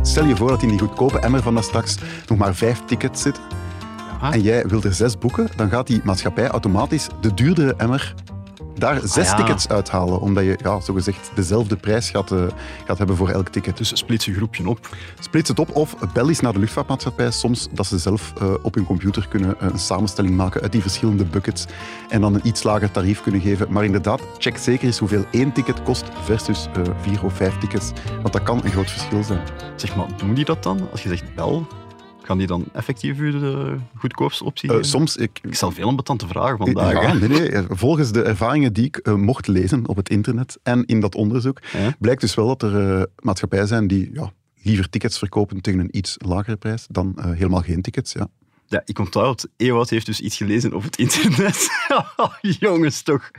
stel 0.03 0.25
je 0.25 0.37
voor 0.37 0.49
dat 0.49 0.63
in 0.63 0.69
die 0.69 0.79
goedkope 0.79 1.19
emmer 1.19 1.43
van 1.43 1.55
daar 1.55 1.63
straks 1.63 1.97
nog 2.27 2.39
maar 2.39 2.55
vijf 2.55 2.85
tickets 2.85 3.23
zitten. 3.23 3.43
Ja. 4.21 4.33
En 4.33 4.41
jij 4.43 4.67
wilt 4.67 4.85
er 4.85 4.95
zes 4.95 5.19
boeken, 5.19 5.49
dan 5.57 5.69
gaat 5.69 5.87
die 5.87 6.01
maatschappij 6.05 6.49
automatisch 6.49 7.07
de 7.21 7.35
duurdere 7.35 7.75
emmer 7.77 8.15
daar 8.79 9.01
zes 9.05 9.29
ja. 9.29 9.37
tickets 9.37 9.69
uithalen. 9.69 10.21
Omdat 10.21 10.45
je 10.45 10.59
ja, 10.63 10.81
zogezegd 10.81 11.31
dezelfde 11.35 11.77
prijs 11.77 12.11
gaat, 12.11 12.33
eh, 12.33 12.43
gaat 12.87 12.99
hebben 12.99 13.17
voor 13.17 13.29
elk 13.29 13.49
ticket. 13.49 13.77
dus 13.77 13.99
splits 13.99 14.25
je 14.25 14.35
groepje 14.35 14.69
op. 14.69 14.89
Splits 15.19 15.49
het 15.49 15.59
op 15.59 15.77
of 15.77 15.97
bel 16.13 16.29
eens 16.29 16.41
naar 16.41 16.53
de 16.53 16.59
luchtvaartmaatschappij. 16.59 17.31
Soms 17.31 17.69
dat 17.71 17.87
ze 17.87 17.99
zelf 17.99 18.33
eh, 18.41 18.55
op 18.63 18.75
hun 18.75 18.85
computer 18.85 19.29
kunnen 19.29 19.61
eh, 19.61 19.69
een 19.71 19.79
samenstelling 19.79 20.37
maken 20.37 20.61
uit 20.61 20.73
die 20.73 20.81
verschillende 20.81 21.25
buckets 21.25 21.67
en 22.09 22.21
dan 22.21 22.35
een 22.35 22.47
iets 22.47 22.63
lager 22.63 22.91
tarief 22.91 23.23
kunnen 23.23 23.41
geven. 23.41 23.73
Maar 23.73 23.85
inderdaad, 23.85 24.21
check 24.39 24.57
zeker 24.57 24.87
eens 24.87 24.99
hoeveel 24.99 25.25
één 25.31 25.53
ticket 25.53 25.83
kost 25.83 26.05
versus 26.23 26.69
eh, 26.75 26.83
vier 27.01 27.25
of 27.25 27.35
vijf 27.35 27.59
tickets. 27.59 27.93
Want 28.23 28.33
dat 28.33 28.43
kan 28.43 28.61
een 28.65 28.71
groot 28.71 28.91
verschil 28.91 29.25
zijn. 29.25 29.41
Zeg 29.77 29.97
maar, 29.97 30.07
doen 30.17 30.35
die 30.35 30.45
dat 30.45 30.63
dan? 30.63 30.89
Als 30.91 31.03
je 31.03 31.09
zegt 31.09 31.35
bel, 31.35 31.67
gaan 32.29 32.39
die 32.39 32.47
dan 32.47 32.65
effectief 32.73 33.19
u 33.19 33.31
de 33.31 33.77
goedkoopste 33.97 34.45
optie 34.45 34.73
Eh, 34.73 34.83
soms, 34.83 35.17
ik, 35.17 35.39
Ik 35.43 35.55
stel 35.55 35.71
veel 35.71 35.95
betante 35.95 36.27
vragen 36.27 36.57
vandaag. 36.59 36.93
Ja, 36.93 37.13
nee, 37.13 37.29
nee. 37.29 37.63
Volgens 37.69 38.13
de 38.13 38.23
ervaringen 38.23 38.73
die 38.73 38.85
ik 38.85 38.97
eh, 38.97 39.15
mocht 39.15 39.47
lezen 39.47 39.89
op 39.89 39.97
het 39.97 40.09
internet 40.09 40.59
en 40.63 40.85
in 40.87 41.01
dat 41.01 41.15
onderzoek, 41.15 41.61
Ja. 41.73 41.95
blijkt 41.99 42.21
dus 42.21 42.35
wel 42.35 42.47
dat 42.47 42.63
er 42.63 42.99
eh, 42.99 43.03
maatschappijen 43.19 43.67
zijn 43.69 43.87
die 43.87 44.11
ja, 44.13 44.33
liever 44.63 44.89
tickets 44.91 45.19
verkopen 45.19 45.61
tegen 45.61 45.81
een 45.81 45.97
iets 45.97 46.17
lagere 46.19 46.57
prijs 46.57 46.87
dan 46.91 47.13
eh, 47.17 47.25
helemaal 47.31 47.63
geen 47.63 47.83
tickets. 47.83 48.13
Ja. 48.13 48.29
Ja, 48.67 48.83
ik 48.85 48.99
onthoud, 48.99 49.49
Ewout 49.57 49.91
heeft 49.91 50.07
dus 50.07 50.21
iets 50.21 50.37
gelezen 50.37 50.73
op 50.75 50.83
het 50.83 50.97
internet. 50.99 51.69
Jongens, 52.61 53.03
toch. 53.03 53.31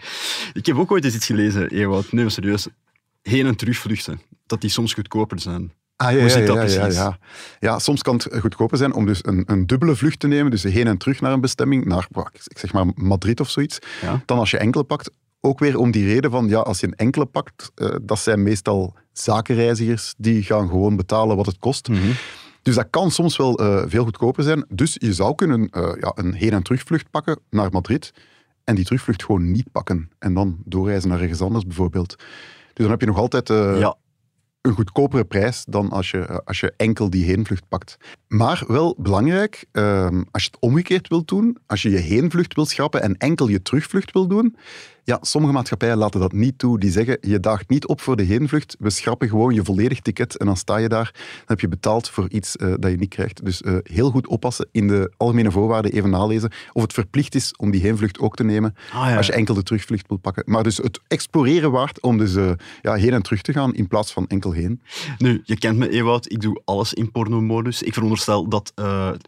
Ik 0.53 0.65
heb 0.65 0.77
ook 0.77 0.91
ooit 0.91 1.03
eens 1.05 1.15
iets 1.15 1.25
gelezen, 1.25 1.69
Ewout. 1.69 2.11
Nee, 2.11 2.29
serieus. 2.29 2.67
Heen- 3.21 3.45
en 3.45 3.55
terugvluchten. 3.55 4.21
Dat 4.45 4.61
die 4.61 4.69
soms 4.69 4.93
goedkoper 4.93 5.39
zijn. 5.39 5.71
Ah, 6.01 6.11
ja, 6.11 6.19
Hoe 6.19 6.29
zit 6.29 6.47
ja, 6.47 6.53
dat 6.53 6.55
ja, 6.55 6.61
ja, 6.77 6.79
precies? 6.81 6.99
ja. 6.99 7.17
Ja, 7.59 7.79
soms 7.79 8.01
kan 8.01 8.13
het 8.15 8.27
goedkoper 8.39 8.77
zijn 8.77 8.93
om 8.93 9.05
dus 9.05 9.19
een, 9.21 9.43
een 9.45 9.67
dubbele 9.67 9.95
vlucht 9.95 10.19
te 10.19 10.27
nemen, 10.27 10.51
dus 10.51 10.63
heen 10.63 10.87
en 10.87 10.97
terug 10.97 11.21
naar 11.21 11.31
een 11.31 11.41
bestemming, 11.41 11.85
naar 11.85 12.07
ik 12.43 12.57
zeg 12.57 12.73
maar 12.73 12.85
Madrid 12.95 13.39
of 13.39 13.49
zoiets, 13.49 13.79
Ja. 14.01 14.21
dan 14.25 14.37
als 14.39 14.51
je 14.51 14.57
enkele 14.57 14.83
pakt. 14.83 15.11
Ook 15.41 15.59
weer 15.59 15.77
om 15.77 15.91
die 15.91 16.05
reden 16.05 16.31
van, 16.31 16.47
ja, 16.47 16.59
als 16.59 16.79
je 16.79 16.87
een 16.87 16.95
enkele 16.95 17.25
pakt, 17.25 17.71
eh, 17.75 17.95
dat 18.01 18.19
zijn 18.19 18.43
meestal 18.43 18.93
zakenreizigers, 19.13 20.13
die 20.17 20.43
gaan 20.43 20.67
gewoon 20.67 20.95
betalen 20.95 21.35
wat 21.35 21.45
het 21.45 21.57
kost. 21.59 21.87
Mhm. 21.87 21.99
Dus 22.61 22.75
dat 22.75 22.87
kan 22.89 23.11
soms 23.11 23.37
wel 23.37 23.57
eh, 23.59 23.83
veel 23.87 24.03
goedkoper 24.03 24.43
zijn. 24.43 24.65
Dus 24.69 24.95
je 24.99 25.13
zou 25.13 25.35
kunnen 25.35 25.69
eh, 25.69 25.91
ja, 25.99 26.11
een 26.15 26.33
heen- 26.33 26.53
en 26.53 26.63
terugvlucht 26.63 27.09
pakken 27.11 27.39
naar 27.49 27.69
Madrid 27.71 28.11
en 28.63 28.75
die 28.75 28.85
terugvlucht 28.85 29.23
gewoon 29.23 29.51
niet 29.51 29.71
pakken 29.71 30.09
en 30.19 30.33
dan 30.33 30.57
doorreizen 30.65 31.09
naar 31.09 31.21
ergens 31.21 31.41
anders 31.41 31.65
bijvoorbeeld. 31.65 32.15
Dus 32.73 32.87
dan 32.87 32.89
heb 32.89 32.99
je 33.01 33.07
nog 33.07 33.17
altijd 33.17 33.47
Ja, 33.47 33.95
een 34.61 34.73
goedkopere 34.73 35.25
prijs 35.25 35.63
dan 35.67 35.89
als 35.89 36.11
je, 36.11 36.19
eh, 36.19 36.37
als 36.45 36.59
je 36.59 36.73
enkel 36.77 37.09
die 37.09 37.25
heenvlucht 37.25 37.67
pakt. 37.67 37.97
Maar 38.27 38.63
wel 38.67 38.95
belangrijk, 38.97 39.65
ehm, 39.71 40.23
als 40.31 40.43
je 40.43 40.49
het 40.51 40.59
omgekeerd 40.59 41.07
wilt 41.07 41.27
doen, 41.27 41.57
als 41.65 41.81
je 41.81 41.89
je 41.89 41.97
heenvlucht 41.97 42.55
wilt 42.55 42.69
schrappen 42.69 43.01
en 43.01 43.17
enkel 43.17 43.47
je 43.47 43.61
terugvlucht 43.61 44.11
wil 44.11 44.27
doen, 44.27 44.55
ja, 45.03 45.17
sommige 45.21 45.53
maatschappijen 45.53 45.97
laten 45.97 46.19
dat 46.19 46.31
niet 46.31 46.57
toe. 46.57 46.79
Die 46.79 46.91
zeggen, 46.91 47.17
je 47.21 47.39
daagt 47.39 47.69
niet 47.69 47.87
op 47.87 48.01
voor 48.01 48.15
de 48.15 48.23
heenvlucht, 48.23 48.75
we 48.79 48.89
schrappen 48.89 49.29
gewoon 49.29 49.53
je 49.53 49.63
volledig 49.63 49.99
ticket 49.99 50.37
en 50.37 50.45
dan 50.45 50.57
sta 50.57 50.77
je 50.77 50.87
daar. 50.89 51.11
Dan 51.13 51.43
heb 51.45 51.59
je 51.59 51.67
betaald 51.67 52.09
voor 52.09 52.29
iets 52.29 52.55
eh, 52.55 52.73
dat 52.79 52.91
je 52.91 52.97
niet 52.97 53.09
krijgt. 53.09 53.45
Dus 53.45 53.61
eh, 53.61 53.75
heel 53.83 54.09
goed 54.11 54.27
oppassen, 54.27 54.67
in 54.71 54.87
de 54.87 55.11
algemene 55.17 55.51
voorwaarden 55.51 55.91
even 55.91 56.09
nalezen 56.09 56.51
of 56.73 56.81
het 56.81 56.93
verplicht 56.93 57.35
is 57.35 57.53
om 57.57 57.71
die 57.71 57.81
heenvlucht 57.81 58.19
ook 58.19 58.35
te 58.35 58.43
nemen 58.43 58.75
Ah, 58.93 59.09
ja. 59.09 59.17
als 59.17 59.25
je 59.25 59.33
enkel 59.33 59.53
de 59.53 59.63
terugvlucht 59.63 60.07
wil 60.07 60.17
pakken. 60.17 60.43
Maar 60.45 60.63
dus 60.63 60.77
het 60.77 60.99
exploreren 61.07 61.71
waard 61.71 62.01
om 62.01 62.17
dus 62.17 62.35
eh, 62.35 62.51
ja, 62.81 62.93
heen 62.93 63.13
en 63.13 63.21
terug 63.21 63.41
te 63.41 63.53
gaan 63.53 63.73
in 63.73 63.87
plaats 63.87 64.11
van 64.13 64.27
enkel 64.27 64.51
heen. 64.51 64.81
Nu, 65.17 65.41
je 65.43 65.57
kent 65.57 65.77
me, 65.77 65.89
Ewout. 65.89 66.31
Ik 66.31 66.41
doe 66.41 66.61
alles 66.65 66.93
in 66.93 67.11
pornomodus. 67.11 67.81
Ik 67.83 67.93
veronderstel 67.93 68.47
dat 68.49 68.73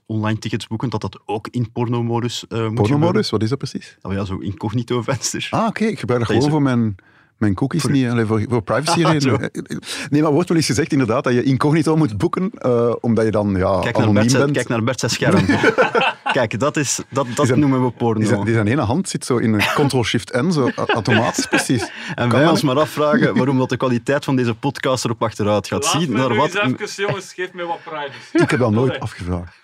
online 0.06 0.40
tickets 0.40 0.68
boeken, 0.68 0.90
dat 0.90 1.02
dat 1.02 1.20
ook 1.26 1.48
in 1.48 1.72
pornomodus 1.72 2.46
moet 2.50 2.74
Pornomodus, 2.74 3.30
wat 3.30 3.44
is 3.44 3.50
dat 3.50 3.58
precies? 3.58 3.98
gebeuren. 4.02 4.22
Oh 4.22 4.28
ja, 4.30 4.36
zo 4.36 4.42
incognito 4.42 5.02
venster. 5.02 5.48
Ah, 5.52 5.61
oké, 5.68 5.86
ik 5.86 6.00
gebruik 6.00 6.22
dat 6.22 6.32
gewoon 6.36 6.50
voor 6.50 6.62
mijn, 6.62 6.96
mijn 7.38 7.54
cookies 7.54 7.86
niet, 7.86 8.10
alleen 8.10 8.28
voor, 8.28 8.44
voor 8.50 8.62
privacy 8.62 9.04
Ah, 9.06 9.20
zo. 9.20 9.30
redenen. 9.36 9.52
Nee, 10.10 10.22
maar 10.22 10.32
wordt 10.32 10.48
wel 10.50 10.58
eens 10.58 10.66
gezegd 10.66 10.92
inderdaad 10.92 11.24
dat 11.24 11.34
je 11.34 11.44
incognito 11.44 11.96
moet 11.98 12.18
boeken, 12.18 12.52
eh, 12.56 12.94
omdat 13.00 13.26
je 13.26 13.32
dan 13.32 13.56
ja, 13.58 13.80
Kijk 13.80 13.84
naar, 13.84 13.94
anoniem 13.96 14.14
Bert, 14.14 14.30
zijn- 14.32 14.44
bent. 14.44 14.56
kijk 14.56 14.68
naar 14.68 14.84
Bert 14.84 15.00
zijn 15.00 15.12
scherm. 15.12 15.46
kijk, 16.38 16.60
dat, 16.60 16.78
is, 16.78 17.00
dat, 17.10 17.28
dat 17.36 17.56
noemen 17.56 17.84
we 17.86 17.92
porno. 17.92 18.20
Die 18.20 18.28
zijn, 18.28 18.44
die 18.46 18.54
zijn 18.54 18.68
ene 18.68 18.82
hand 18.82 19.10
zit 19.10 19.26
zo 19.26 19.38
in 19.38 19.54
een 19.54 19.60
Ctrl-Shift-N, 19.60 20.52
zo 20.52 20.70
automatisch 20.88 21.46
precies. 21.46 21.92
En 22.16 22.30
Kan 22.30 22.40
wij 22.40 22.50
ons 22.50 22.62
maar 22.62 22.80
afvragen 22.80 23.36
waarom 23.36 23.58
dat 23.58 23.70
de 23.70 23.78
kwaliteit 23.78 24.24
van 24.26 24.36
deze 24.36 24.54
podcast 24.56 25.06
erop 25.06 25.24
achteruit 25.24 25.68
gaat. 25.68 25.84
Laat 25.84 25.92
Zie 26.02 26.10
me 26.10 26.18
naar 26.18 26.30
nu 26.30 26.36
wat... 26.36 26.56
eens 26.56 26.82
even, 26.82 27.06
jongens, 27.06 27.34
geef 27.34 27.54
mij 27.54 27.66
wat 27.66 27.80
privacy. 27.84 28.38
Ik 28.44 28.50
heb 28.50 28.60
dat 28.60 28.72
nooit 28.72 29.00
afgevraagd. 29.00 29.60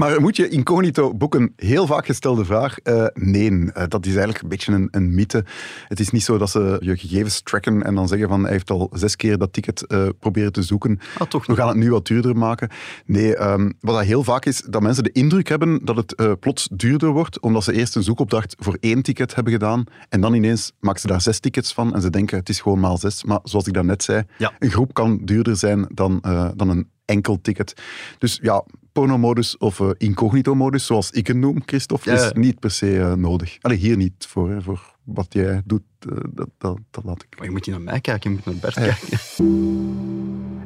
Maar 0.00 0.20
moet 0.20 0.36
je 0.36 0.48
incognito 0.48 1.14
boeken? 1.14 1.52
Heel 1.56 1.86
vaak 1.86 2.06
gestelde 2.06 2.44
vraag. 2.44 2.78
Eh, 2.78 3.06
nee, 3.14 3.48
Eh, 3.50 3.84
dat 3.88 4.06
is 4.06 4.10
eigenlijk 4.12 4.42
een 4.42 4.48
beetje 4.48 4.72
een, 4.72 4.88
een 4.90 5.14
mythe. 5.14 5.44
Het 5.88 6.00
is 6.00 6.10
niet 6.10 6.22
zo 6.22 6.38
dat 6.38 6.50
ze 6.50 6.76
je 6.80 6.96
gegevens 6.96 7.40
tracken 7.42 7.82
en 7.82 7.94
dan 7.94 8.08
zeggen 8.08 8.28
van 8.28 8.42
hij 8.42 8.52
heeft 8.52 8.70
al 8.70 8.90
zes 8.92 9.16
keer 9.16 9.38
dat 9.38 9.52
ticket 9.52 9.86
eh, 9.86 10.08
proberen 10.18 10.52
te 10.52 10.62
zoeken. 10.62 10.98
Ah, 11.18 11.26
toch 11.26 11.46
We 11.46 11.54
gaan 11.54 11.68
het 11.68 11.76
nu 11.76 11.90
wat 11.90 12.06
duurder 12.06 12.36
maken. 12.36 12.68
Nee, 13.06 13.36
ehm, 13.36 13.70
wat 13.80 13.94
dat 13.94 14.04
heel 14.04 14.24
vaak 14.24 14.44
is, 14.44 14.62
dat 14.68 14.82
mensen 14.82 15.04
de 15.04 15.12
indruk 15.12 15.48
hebben 15.48 15.84
dat 15.84 15.96
het 15.96 16.40
plots 16.40 16.68
duurder 16.72 17.08
wordt, 17.10 17.40
omdat 17.40 17.64
ze 17.64 17.72
eerst 17.72 17.96
een 17.96 18.02
zoekopdracht 18.02 18.56
voor 18.58 18.76
één 18.80 19.02
ticket 19.02 19.34
hebben 19.34 19.52
gedaan 19.52 19.84
en 20.08 20.20
dan 20.20 20.34
ineens 20.34 20.72
maken 20.80 21.00
ze 21.00 21.06
daar 21.06 21.20
zes 21.20 21.40
tickets 21.40 21.72
van 21.74 21.94
en 21.94 22.00
ze 22.00 22.10
denken 22.10 22.38
het 22.38 22.48
is 22.48 22.60
gewoon 22.60 22.80
maal 22.80 22.98
zes. 22.98 23.24
Maar 23.24 23.40
zoals 23.42 23.66
ik 23.66 23.72
daarnet 23.74 24.02
zei, 24.02 24.22
Ja. 24.38 24.52
een 24.58 24.70
groep 24.70 24.94
kan 24.94 25.20
duurder 25.24 25.56
zijn 25.56 25.86
dan, 25.94 26.22
dan 26.56 26.68
een 26.68 26.88
enkel 27.10 27.40
ticket. 27.40 27.74
Dus 28.18 28.38
ja, 28.42 28.64
pornomodus 28.92 29.56
of 29.58 29.80
eh, 29.80 29.90
incognito-modus, 29.96 30.86
zoals 30.86 31.10
ik 31.10 31.26
het 31.26 31.36
noem, 31.36 31.62
Christophe, 31.66 32.10
Ja. 32.10 32.16
is 32.16 32.32
niet 32.32 32.58
per 32.58 32.70
se 32.70 32.98
eh, 33.00 33.12
nodig. 33.12 33.56
Allee, 33.60 33.76
hier 33.78 33.96
niet 33.96 34.26
voor, 34.28 34.50
hè, 34.50 34.62
voor 34.62 34.94
wat 35.04 35.26
jij 35.32 35.62
doet, 35.64 35.82
eh, 35.98 36.16
dat, 36.32 36.48
dat, 36.58 36.78
dat 36.90 37.04
laat 37.04 37.22
ik. 37.22 37.36
Maar 37.36 37.46
je 37.46 37.50
moet 37.52 37.66
niet 37.66 37.74
naar 37.74 37.84
mij 37.84 38.00
kijken, 38.00 38.30
je 38.30 38.36
moet 38.36 38.44
naar 38.44 38.54
Bert 38.54 38.74
Ja. 38.74 38.80
kijken. 38.82 39.18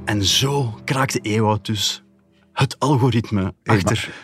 En 0.04 0.24
zo 0.24 0.78
kraakte 0.84 1.18
Ewout 1.20 1.66
dus 1.66 2.02
het 2.52 2.78
algoritme 2.78 3.54
Hey, 3.62 3.76
achter... 3.76 4.14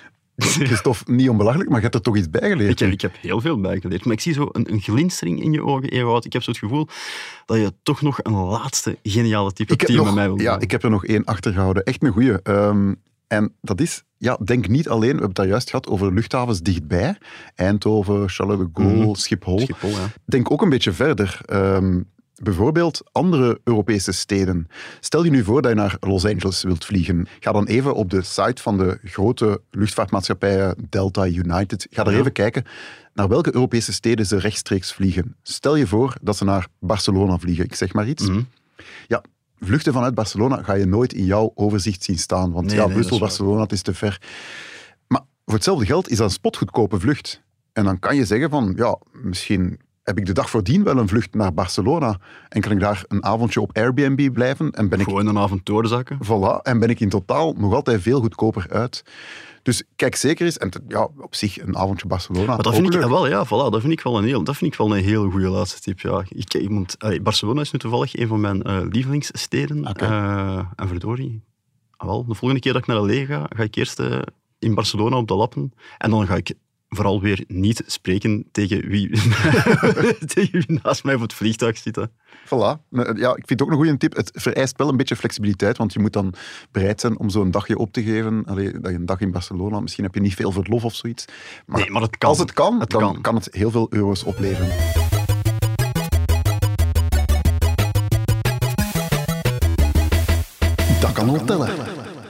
Christophe, 0.68 1.12
niet 1.12 1.28
onbelachelijk, 1.28 1.68
maar 1.68 1.76
je 1.78 1.82
hebt 1.82 1.94
er 1.94 2.00
toch 2.02 2.16
iets 2.16 2.30
bij 2.30 2.48
geleerd. 2.50 2.70
Ik 2.70 2.78
heb, 2.78 2.92
ik 2.92 3.00
heb 3.00 3.16
heel 3.20 3.40
veel 3.40 3.60
bijgeleerd, 3.60 4.04
maar 4.04 4.14
ik 4.14 4.20
zie 4.20 4.32
zo 4.32 4.48
een, 4.52 4.72
een 4.72 4.80
glinstering 4.80 5.42
in 5.42 5.52
je 5.52 5.64
ogen, 5.64 5.88
Ewout. 5.88 6.24
Ik 6.24 6.32
heb 6.32 6.42
zo 6.42 6.50
het 6.50 6.60
gevoel 6.60 6.86
dat 7.46 7.56
je 7.56 7.72
toch 7.82 8.02
nog 8.02 8.18
een 8.22 8.32
laatste 8.32 8.98
geniale 9.02 9.52
tip 9.52 9.68
hebt 9.68 9.82
Ik 9.82 9.86
heb, 9.86 9.88
die 9.88 9.98
je 9.98 10.04
nog, 10.04 10.14
met 10.14 10.24
mij 10.24 10.34
wil 10.34 10.44
ja, 10.44 10.60
ik 10.60 10.70
heb 10.70 10.82
er 10.82 10.90
nog 10.90 11.04
één 11.04 11.24
achtergehouden. 11.24 11.84
Echt 11.84 12.02
een 12.02 12.12
goeie. 12.12 12.42
Ehm, 12.42 12.94
en 13.26 13.54
dat 13.60 13.80
is, 13.80 14.02
ja, 14.18 14.38
denk 14.44 14.68
niet 14.68 14.88
alleen, 14.88 15.00
we 15.00 15.06
hebben 15.08 15.26
het 15.26 15.36
daar 15.36 15.46
juist 15.46 15.70
gehad 15.70 15.86
over 15.88 16.12
luchthavens 16.14 16.60
dichtbij. 16.60 17.18
Eindhoven, 17.54 18.28
Charles 18.28 18.58
de 18.58 18.68
Gaulle, 18.72 19.04
Mhm. 19.04 19.14
Schiphol. 19.14 19.58
Schiphol, 19.60 19.90
ja. 19.90 20.10
Denk 20.24 20.50
ook 20.50 20.62
een 20.62 20.68
beetje 20.68 20.92
verder. 20.92 21.40
Ehm, 21.44 22.00
Bijvoorbeeld 22.42 23.00
andere 23.12 23.60
Europese 23.64 24.12
steden. 24.12 24.68
Stel 25.00 25.24
je 25.24 25.30
nu 25.30 25.44
voor 25.44 25.62
dat 25.62 25.70
je 25.70 25.76
naar 25.76 25.96
Los 26.00 26.24
Angeles 26.24 26.62
wilt 26.62 26.84
vliegen. 26.84 27.26
Ga 27.40 27.52
dan 27.52 27.66
even 27.66 27.94
op 27.94 28.10
de 28.10 28.22
site 28.22 28.62
van 28.62 28.78
de 28.78 28.98
grote 29.04 29.60
luchtvaartmaatschappijen 29.70 30.74
Delta 30.88 31.26
United. 31.26 31.86
Ga 31.90 32.04
er 32.04 32.12
Ja. 32.12 32.18
even 32.18 32.32
kijken 32.32 32.64
naar 33.14 33.28
welke 33.28 33.54
Europese 33.54 33.92
steden 33.92 34.26
ze 34.26 34.38
rechtstreeks 34.38 34.92
vliegen. 34.92 35.36
Stel 35.42 35.76
je 35.76 35.86
voor 35.86 36.14
dat 36.22 36.36
ze 36.36 36.44
naar 36.44 36.66
Barcelona 36.78 37.38
vliegen, 37.38 37.64
ik 37.64 37.74
zeg 37.74 37.92
maar 37.92 38.08
iets. 38.08 38.28
Mhm. 38.28 38.40
Ja, 39.08 39.22
vluchten 39.60 39.92
vanuit 39.92 40.14
Barcelona 40.14 40.62
ga 40.62 40.72
je 40.72 40.86
nooit 40.86 41.12
in 41.12 41.24
jouw 41.24 41.52
overzicht 41.54 42.02
zien 42.04 42.18
staan. 42.18 42.52
Want 42.52 42.66
Nee, 42.66 42.76
ja, 42.76 42.84
nee, 42.84 42.94
Brussel. 42.94 43.18
Barcelona, 43.18 43.62
het 43.62 43.72
is 43.72 43.82
te 43.82 43.94
ver. 43.94 44.20
Maar 45.08 45.22
voor 45.44 45.54
hetzelfde 45.54 45.86
geld 45.86 46.08
is 46.10 46.16
dat 46.16 46.26
een 46.26 46.32
spotgoedkope 46.32 47.00
vlucht. 47.00 47.42
En 47.72 47.84
dan 47.84 47.98
kan 47.98 48.16
je 48.16 48.24
zeggen 48.24 48.50
van, 48.50 48.72
ja, 48.76 48.98
misschien 49.12 49.80
heb 50.02 50.18
ik 50.18 50.26
de 50.26 50.32
dag 50.32 50.50
voordien 50.50 50.84
wel 50.84 50.96
een 50.98 51.08
vlucht 51.08 51.34
naar 51.34 51.54
Barcelona 51.54 52.18
en 52.48 52.60
kan 52.60 52.72
ik 52.72 52.80
daar 52.80 53.04
een 53.08 53.24
avondje 53.24 53.60
op 53.60 53.76
Airbnb 53.76 54.32
blijven 54.32 54.70
en 54.70 54.88
ben 54.88 54.98
ik, 55.00 55.04
Gewoon 55.04 55.26
een 55.26 55.38
avond 55.38 55.66
doorzakken. 55.66 56.18
voilà, 56.24 56.62
en 56.62 56.78
ben 56.78 56.88
ik 56.90 57.00
in 57.00 57.08
totaal 57.08 57.52
nog 57.52 57.74
altijd 57.74 58.02
veel 58.02 58.20
goedkoper 58.20 58.66
uit. 58.70 59.02
Dus 59.62 59.82
kijk 59.96 60.14
zeker 60.16 60.44
eens, 60.44 60.58
en 60.58 60.70
te- 60.70 60.80
ja, 60.88 61.08
op 61.18 61.34
zich 61.34 61.60
een 61.60 61.76
avondje 61.76 62.06
Barcelona, 62.06 62.46
Maar 62.46 62.62
dat 62.62 62.74
vind 62.74 62.86
ik 62.86 62.92
leuk. 63.00 63.08
wel, 63.08 63.26
ja, 63.28 63.44
voilà, 63.46 63.48
dat 63.72 63.80
vind 63.80 63.92
ik 63.92 64.00
wel 64.00 64.18
een 64.18 64.24
heel, 64.24 64.44
dat 64.44 64.56
vind 64.56 64.72
ik 64.72 64.78
wel 64.78 64.96
een 64.96 65.02
hele 65.04 65.30
goede 65.30 65.48
laatste 65.48 65.80
tip. 65.80 66.00
Ja. 66.00 66.24
Ik, 66.28 66.54
iemand, 66.54 66.94
allee, 66.98 67.20
Barcelona 67.20 67.60
is 67.60 67.70
nu 67.70 67.78
toevallig 67.78 68.16
een 68.18 68.28
van 68.28 68.40
mijn 68.40 68.62
eh, 68.62 68.80
lievelingssteden. 68.88 69.84
Eh, 69.84 70.58
en 70.76 70.88
verdorie, 70.88 71.42
ah, 71.96 72.06
wel, 72.08 72.24
de 72.26 72.34
volgende 72.34 72.60
keer 72.62 72.72
dat 72.72 72.82
ik 72.82 72.88
naar 72.88 72.96
L.A. 73.00 73.24
ga, 73.24 73.46
ga 73.56 73.62
ik 73.62 73.74
eerst 73.74 73.98
eh, 73.98 74.18
in 74.58 74.74
Barcelona 74.74 75.16
op 75.16 75.28
de 75.28 75.34
lappen. 75.34 75.72
En 75.98 76.10
dan 76.10 76.26
ga 76.26 76.34
ik 76.36 76.52
vooral 76.94 77.20
weer 77.20 77.44
niet 77.48 77.82
spreken 77.86 78.44
tegen 78.52 78.88
wie, 78.88 79.10
tegen 80.34 80.64
wie 80.66 80.80
naast 80.82 81.04
mij 81.04 81.14
op 81.14 81.20
het 81.20 81.32
vliegtuig 81.32 81.78
zit. 81.78 81.96
hè. 81.96 82.04
Voilà. 82.46 82.80
Ja, 83.14 83.30
ik 83.30 83.46
vind 83.46 83.48
het 83.48 83.62
ook 83.62 83.70
een 83.70 83.76
goede 83.76 83.96
tip. 83.96 84.16
Het 84.16 84.30
vereist 84.34 84.76
wel 84.76 84.88
een 84.88 84.96
beetje 84.96 85.16
flexibiliteit, 85.16 85.76
want 85.76 85.92
je 85.92 85.98
moet 85.98 86.12
dan 86.12 86.34
bereid 86.70 87.00
zijn 87.00 87.18
om 87.18 87.30
zo'n 87.30 87.50
dagje 87.50 87.78
op 87.78 87.92
te 87.92 88.02
geven. 88.02 88.44
Allee, 88.44 88.72
dat 88.80 88.90
je 88.90 88.96
een 88.96 89.06
dag 89.06 89.20
in 89.20 89.30
Barcelona, 89.30 89.80
misschien 89.80 90.04
heb 90.04 90.14
je 90.14 90.20
niet 90.20 90.34
veel 90.34 90.52
verlof 90.52 90.84
of 90.84 90.94
zoiets. 90.94 91.24
Maar, 91.66 91.80
Nee, 91.80 91.90
maar 91.90 92.02
het 92.02 92.18
kan. 92.18 92.28
als 92.28 92.38
het 92.38 92.52
kan, 92.52 92.80
Het 92.80 92.90
dan 92.90 93.00
kan. 93.12 93.20
kan. 93.20 93.34
het 93.34 93.48
heel 93.50 93.70
veel 93.70 93.86
euro's 93.90 94.22
opleveren. 94.24 94.68
Dat 101.00 101.12
kan 101.12 101.26
wel 101.32 101.44
tellen. 101.44 101.68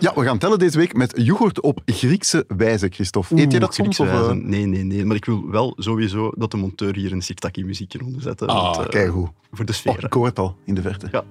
Ja, 0.01 0.13
we 0.15 0.25
gaan 0.25 0.39
tellen 0.39 0.59
deze 0.59 0.79
week 0.79 0.95
met 0.97 1.13
yoghurt 1.17 1.61
op 1.61 1.81
Griekse 1.87 2.45
wijze, 2.57 2.89
Christophe. 2.91 3.41
Eet 3.41 3.53
je 3.53 3.59
dat 3.61 3.75
soms? 3.75 4.01
Of, 4.01 4.09
eh? 4.09 4.31
Nee, 4.31 4.67
nee, 4.67 4.83
nee. 4.83 5.05
Maar 5.05 5.17
ik 5.17 5.25
wil 5.25 5.51
wel 5.51 5.73
sowieso 5.77 6.33
dat 6.37 6.51
de 6.51 6.57
monteur 6.57 6.95
hier 6.95 7.13
een 7.13 7.23
Sirtaki 7.23 7.65
muziekje 7.65 8.05
onder 8.05 8.23
zet. 8.23 8.41
hè, 8.41 8.47
want, 8.47 8.77
Ah, 8.77 8.83
eh, 8.85 8.89
kijk 8.89 9.09
hoe. 9.11 9.29
Voor 9.53 9.65
de 9.65 9.73
Oh, 9.73 9.79
sfeer. 9.79 10.05
ik 10.05 10.13
hoor 10.13 10.27
het 10.27 10.39
al 10.39 10.57
in 10.65 10.75
de 10.75 10.83
verte. 10.83 11.09
Ja. 11.13 11.25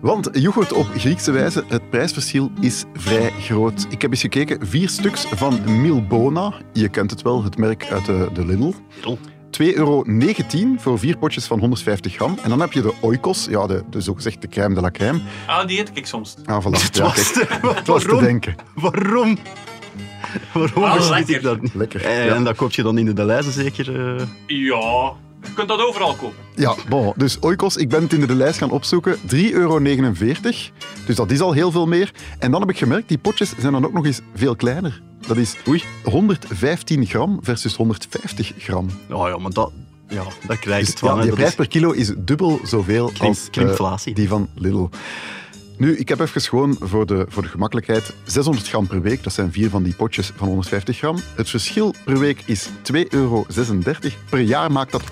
Want 0.00 0.28
yoghurt 0.32 0.72
op 0.72 0.86
Griekse 0.86 1.30
wijze, 1.32 1.64
het 1.68 1.90
prijsverschil 1.90 2.50
is 2.60 2.84
vrij 2.94 3.30
groot. 3.30 3.86
Ik 3.90 4.02
heb 4.02 4.10
eens 4.10 4.20
gekeken, 4.20 4.66
vier 4.66 4.88
stuks 4.88 5.24
van 5.26 5.80
Milbona. 5.80 6.52
Je 6.72 6.88
kent 6.88 7.10
het 7.10 7.22
wel, 7.22 7.44
het 7.44 7.56
merk 7.58 7.90
uit 7.90 8.04
de, 8.06 8.28
de 8.34 8.46
Lidl. 8.46 8.72
Lidl. 8.96 9.16
2,19 9.62 9.74
euro 9.74 10.04
voor 10.76 10.98
vier 10.98 11.16
potjes 11.18 11.44
van 11.46 11.58
150 11.58 12.14
gram. 12.14 12.38
En 12.42 12.48
dan 12.48 12.60
heb 12.60 12.72
je 12.72 12.82
de 12.82 12.92
oikos, 13.00 13.46
ja, 13.50 13.66
de, 13.66 13.82
de 13.90 14.00
zogezegde 14.00 14.48
crème 14.48 14.74
de 14.74 14.80
la 14.80 14.90
crème. 14.90 15.20
Ah, 15.46 15.66
die 15.66 15.78
eet 15.78 15.90
ik 15.94 16.06
soms. 16.06 16.34
Ah, 16.44 16.64
voilà. 16.64 16.70
Het 16.84 16.96
Ja, 16.96 17.02
was, 17.04 17.32
te- 17.32 17.46
het 17.74 17.86
was 17.86 18.02
te 18.02 18.06
waarom? 18.08 18.24
denken. 18.24 18.54
Waarom? 18.74 19.38
Waarom 20.52 20.82
Ah, 20.84 21.08
lekker. 21.10 21.34
ik 21.36 21.42
dat 21.42 21.62
niet? 21.62 21.74
Lekker. 21.74 22.04
Eh, 22.04 22.26
Ja. 22.26 22.34
En 22.34 22.44
dat 22.44 22.56
koop 22.56 22.72
je 22.72 22.82
dan 22.82 22.98
in 22.98 23.04
de 23.04 23.12
Deleuze 23.12 23.50
zeker? 23.50 23.88
eh? 24.16 24.26
Ja, 24.46 25.12
je 25.42 25.52
kunt 25.54 25.68
dat 25.68 25.80
overal 25.80 26.14
kopen. 26.14 26.36
Ja, 26.54 26.74
bon. 26.88 27.12
Dus 27.16 27.38
oikos, 27.38 27.76
ik 27.76 27.88
ben 27.88 28.02
het 28.02 28.12
in 28.12 28.26
de 28.26 28.34
lijst 28.34 28.58
gaan 28.58 28.70
opzoeken. 28.70 29.16
3,49 29.26 29.52
euro. 29.52 29.78
Dus 31.06 31.16
dat 31.16 31.30
is 31.30 31.40
al 31.40 31.52
heel 31.52 31.70
veel 31.70 31.86
meer. 31.86 32.10
En 32.38 32.50
dan 32.50 32.60
heb 32.60 32.70
ik 32.70 32.78
gemerkt, 32.78 33.08
die 33.08 33.18
potjes 33.18 33.52
zijn 33.58 33.72
dan 33.72 33.84
ook 33.86 33.92
nog 33.92 34.06
eens 34.06 34.20
veel 34.34 34.56
kleiner. 34.56 35.02
Dat 35.26 35.36
is 35.36 35.56
Oei. 35.68 35.82
115 36.04 37.06
gram 37.06 37.38
versus 37.42 37.74
150 37.76 38.52
gram. 38.58 38.88
Ja, 39.08 39.28
ja, 39.28 39.36
maar 39.38 39.50
dat, 39.52 39.72
ja, 40.08 40.22
daar 40.46 40.56
krijg 40.58 40.86
je 40.86 40.90
Dus 40.92 41.00
van. 41.00 41.08
ja, 41.08 41.14
die 41.16 41.24
Dat 41.26 41.34
prijs 41.34 41.50
is 41.50 41.56
per 41.56 41.68
kilo 41.68 41.90
is 41.90 42.12
dubbel 42.18 42.60
zoveel 42.64 43.10
krim- 43.12 43.28
als 43.28 43.48
eh, 44.04 44.14
die 44.14 44.28
van 44.28 44.48
Lidl. 44.54 44.88
Nu, 45.78 45.96
ik 45.96 46.08
heb 46.08 46.20
even 46.20 46.40
gewoon 46.40 46.76
voor 46.80 47.06
de, 47.06 47.26
voor 47.28 47.42
de 47.42 47.48
gemakkelijkheid 47.48 48.14
600 48.24 48.68
gram 48.68 48.86
per 48.86 49.02
week. 49.02 49.22
Dat 49.22 49.32
zijn 49.32 49.52
vier 49.52 49.70
van 49.70 49.82
die 49.82 49.94
potjes 49.94 50.30
van 50.36 50.46
150 50.48 50.96
gram. 50.98 51.16
Het 51.34 51.50
verschil 51.50 51.94
per 52.04 52.18
week 52.18 52.42
is 52.44 52.68
2,36 52.92 53.00
euro. 53.08 53.46
Per 54.30 54.40
jaar 54.40 54.72
maakt 54.72 54.92
dat 54.92 55.02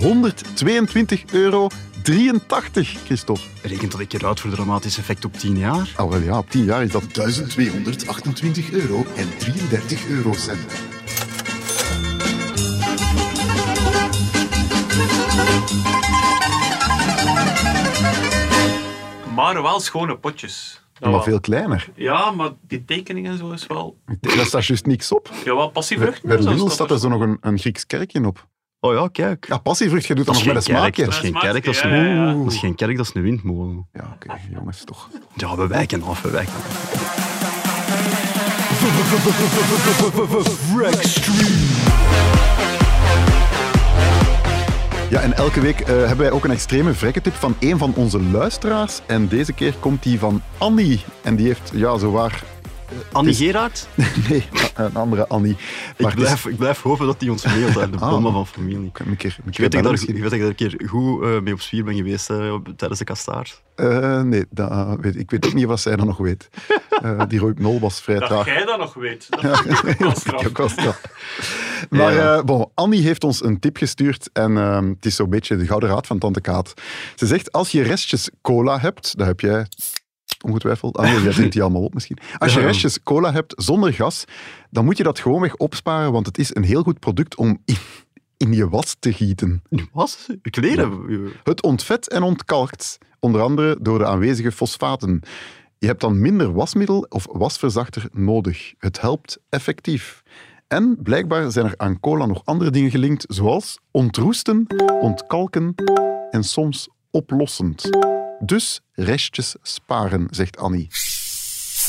122,83 0.00 1.24
euro, 1.32 1.68
Christophe. 3.04 3.42
Rekent 3.62 3.92
dat 3.92 4.00
ik 4.00 4.12
eruit 4.12 4.40
voor 4.40 4.50
dramatisch 4.50 4.98
effect 4.98 5.24
op 5.24 5.32
10 5.32 5.58
jaar? 5.58 5.92
Ah, 5.96 6.10
wel 6.10 6.20
ja, 6.20 6.38
op 6.38 6.50
10 6.50 6.64
jaar 6.64 6.82
is 6.82 6.90
dat 6.90 7.14
1228 7.14 8.70
euro 8.70 9.04
en 9.16 9.38
33 9.38 10.08
eurocent. 10.08 10.72
Maar 19.34 19.62
wel 19.62 19.80
schone 19.80 20.18
potjes. 20.18 20.82
Dat 20.92 21.02
maar 21.02 21.10
wel. 21.10 21.22
veel 21.22 21.40
kleiner. 21.40 21.88
Ja, 21.94 22.30
maar 22.30 22.50
die 22.60 22.84
tekening 22.84 23.26
en 23.26 23.38
zo 23.38 23.50
is 23.50 23.66
wel... 23.66 23.98
Daar 24.20 24.46
staat 24.46 24.66
juist 24.66 24.86
niks 24.86 25.12
op. 25.12 25.30
Ja, 25.44 25.56
wel 25.56 25.70
passief 25.70 25.98
vruchten. 25.98 26.28
bij 26.28 26.38
Lidl 26.38 26.56
staat 26.56 26.72
staat 26.72 26.90
er 26.90 26.98
zo 26.98 27.08
nog 27.08 27.20
een, 27.20 27.38
een 27.40 27.58
Grieks 27.58 27.86
kerkje 27.86 28.26
op. 28.26 28.46
Oh 28.86 28.94
ja, 28.94 29.08
kijk. 29.12 29.46
Ja, 29.48 29.58
passievrucht, 29.58 30.06
je 30.06 30.14
doet 30.14 30.26
dat, 30.26 30.34
nog 30.34 30.44
met 30.44 30.56
een 30.56 30.62
smaakje. 30.62 31.04
dat 31.04 31.12
is 31.12 31.18
geen 31.18 31.32
kerk, 31.32 31.64
dat 31.64 31.74
is 31.74 31.80
ja, 31.80 31.92
een, 31.92 32.04
ja, 32.04 32.26
ja. 32.26 32.32
dat 32.32 32.52
is 32.52 32.58
geen 32.58 32.74
kerk, 32.74 32.96
dat 32.96 33.06
is 33.06 33.14
een 33.14 33.22
windmolen. 33.22 33.86
Ja, 33.92 34.12
oké, 34.14 34.34
jongens, 34.50 34.84
toch. 34.84 35.08
Ja, 35.34 35.56
we 35.56 35.66
wijken 35.66 36.02
af, 36.02 36.22
we 36.22 36.30
wijken 36.30 36.52
af. 36.54 37.14
Ja, 45.10 45.20
en 45.20 45.32
elke 45.32 45.60
week 45.60 45.80
eh, 45.80 45.86
hebben 45.86 46.16
wij 46.16 46.30
ook 46.30 46.44
een 46.44 46.50
extreme 46.50 46.92
vrekketip 46.92 47.34
van 47.34 47.56
een 47.58 47.78
van 47.78 47.94
onze 47.94 48.22
luisteraars. 48.22 49.00
En 49.06 49.28
deze 49.28 49.52
keer 49.52 49.74
komt 49.80 50.02
die 50.02 50.18
van 50.18 50.42
Annie. 50.58 51.00
En 51.22 51.36
die 51.36 51.46
heeft, 51.46 51.70
ja, 51.74 51.98
zowaar... 51.98 52.42
Annie 53.12 53.32
Het 53.32 53.40
is- 53.40 53.46
Gerard? 53.46 53.88
Nee, 54.28 54.44
een 54.74 54.96
andere 54.96 55.26
Annie. 55.28 55.56
Ik 55.96 56.06
is- 56.06 56.14
blijf, 56.14 56.46
ik 56.46 56.56
blijf 56.56 56.82
hopen 56.82 57.06
dat 57.06 57.20
die 57.20 57.30
ons 57.30 57.44
mailt 57.44 57.74
de 57.74 57.98
Ah. 57.98 58.10
bommen 58.10 58.32
van 58.32 58.46
familie. 58.46 58.86
Ik 58.86 58.98
een 58.98 59.16
keer, 59.16 59.36
een 59.44 59.50
Ik 59.52 59.58
weet, 59.58 59.72
dat 59.72 59.80
ik 59.80 59.86
daar, 59.86 60.08
ik 60.08 60.14
weet 60.14 60.22
dat 60.22 60.32
ik 60.32 60.40
daar 60.40 60.48
een 60.48 60.54
keer 60.54 60.80
goed 60.88 61.22
eh, 61.22 61.40
mee 61.40 61.52
op 61.52 61.60
zwier 61.60 61.84
ben 61.84 61.94
geweest 61.94 62.30
eh, 62.30 62.54
tijdens 62.76 62.98
de 62.98 63.04
kastaar. 63.04 63.60
Eh, 63.74 64.20
nee, 64.20 64.44
dat, 64.50 64.96
weet, 65.00 65.16
ik 65.16 65.30
weet 65.30 65.46
ook 65.46 65.54
niet 65.54 65.64
wat 65.66 65.80
zij 65.80 65.96
dan 65.96 66.06
nog 66.06 66.16
weet. 66.18 66.48
Eh, 67.02 67.22
die 67.28 67.38
Rohypnol 67.38 67.80
was 67.80 68.00
vrij 68.00 68.18
Dat 68.18 68.28
traag. 68.28 68.46
jij 68.46 68.64
dat 68.64 68.78
nog 68.78 68.94
weet. 68.94 69.26
Dat 69.30 70.26
ik 70.40 70.46
ook 70.48 70.56
wel 70.58 70.68
straf. 70.68 71.00
Maar 71.90 72.12
Ja. 72.14 72.36
eh, 72.36 72.42
bon, 72.42 72.70
Annie 72.74 73.02
heeft 73.02 73.24
ons 73.24 73.44
een 73.44 73.58
tip 73.58 73.76
gestuurd 73.76 74.28
en 74.32 74.56
ehm, 74.56 74.88
het 74.88 75.06
is 75.06 75.16
zo'n 75.16 75.30
beetje 75.30 75.56
de 75.56 75.66
gouden 75.66 75.88
raad 75.88 76.06
van 76.06 76.18
Tante 76.18 76.40
Kaat. 76.40 76.72
Ze 77.14 77.26
zegt, 77.26 77.52
als 77.52 77.70
je 77.70 77.82
restjes 77.82 78.30
cola 78.42 78.78
hebt, 78.78 79.18
dat 79.18 79.26
heb 79.26 79.40
jij 79.40 79.66
ongetwijfeld. 80.44 80.96
Ah 80.96 81.04
nee, 81.04 81.22
jij 81.22 81.32
drinkt 81.32 81.52
die 81.52 81.62
allemaal 81.62 81.82
op 81.82 81.94
misschien. 81.94 82.18
Als 82.38 82.54
je 82.54 82.60
restjes 82.60 83.02
cola 83.02 83.32
hebt 83.32 83.54
zonder 83.56 83.92
gas, 83.92 84.24
dan 84.70 84.84
moet 84.84 84.96
je 84.96 85.02
dat 85.02 85.18
gewoonweg 85.18 85.56
opsparen, 85.56 86.12
want 86.12 86.26
het 86.26 86.38
is 86.38 86.54
een 86.54 86.64
heel 86.64 86.82
goed 86.82 86.98
product 86.98 87.34
om 87.34 87.62
in, 87.64 87.76
in 88.36 88.52
je 88.52 88.68
was 88.68 88.96
te 88.98 89.12
gieten. 89.12 89.62
Was? 89.92 90.26
Kleren? 90.42 91.32
Het 91.44 91.62
ontvet 91.62 92.08
en 92.08 92.22
ontkalkt, 92.22 92.98
onder 93.20 93.40
andere 93.40 93.76
door 93.80 93.98
de 93.98 94.06
aanwezige 94.06 94.52
fosfaten. 94.52 95.22
Je 95.78 95.86
hebt 95.86 96.00
dan 96.00 96.20
minder 96.20 96.52
wasmiddel 96.52 97.06
of 97.08 97.26
wasverzachter 97.32 98.08
nodig. 98.12 98.74
Het 98.78 99.00
helpt 99.00 99.38
effectief. 99.48 100.22
En 100.68 100.98
blijkbaar 101.02 101.50
zijn 101.50 101.66
er 101.66 101.74
aan 101.76 102.00
cola 102.00 102.26
nog 102.26 102.44
andere 102.44 102.70
dingen 102.70 102.90
gelinkt, 102.90 103.24
zoals 103.28 103.78
ontroesten, 103.90 104.66
ontkalken 105.00 105.74
en 106.30 106.44
soms 106.44 106.88
oplossend. 107.10 107.88
Dus 108.40 108.80
restjes 108.92 109.56
sparen, 109.62 110.26
zegt 110.30 110.56
Annie. 110.56 110.88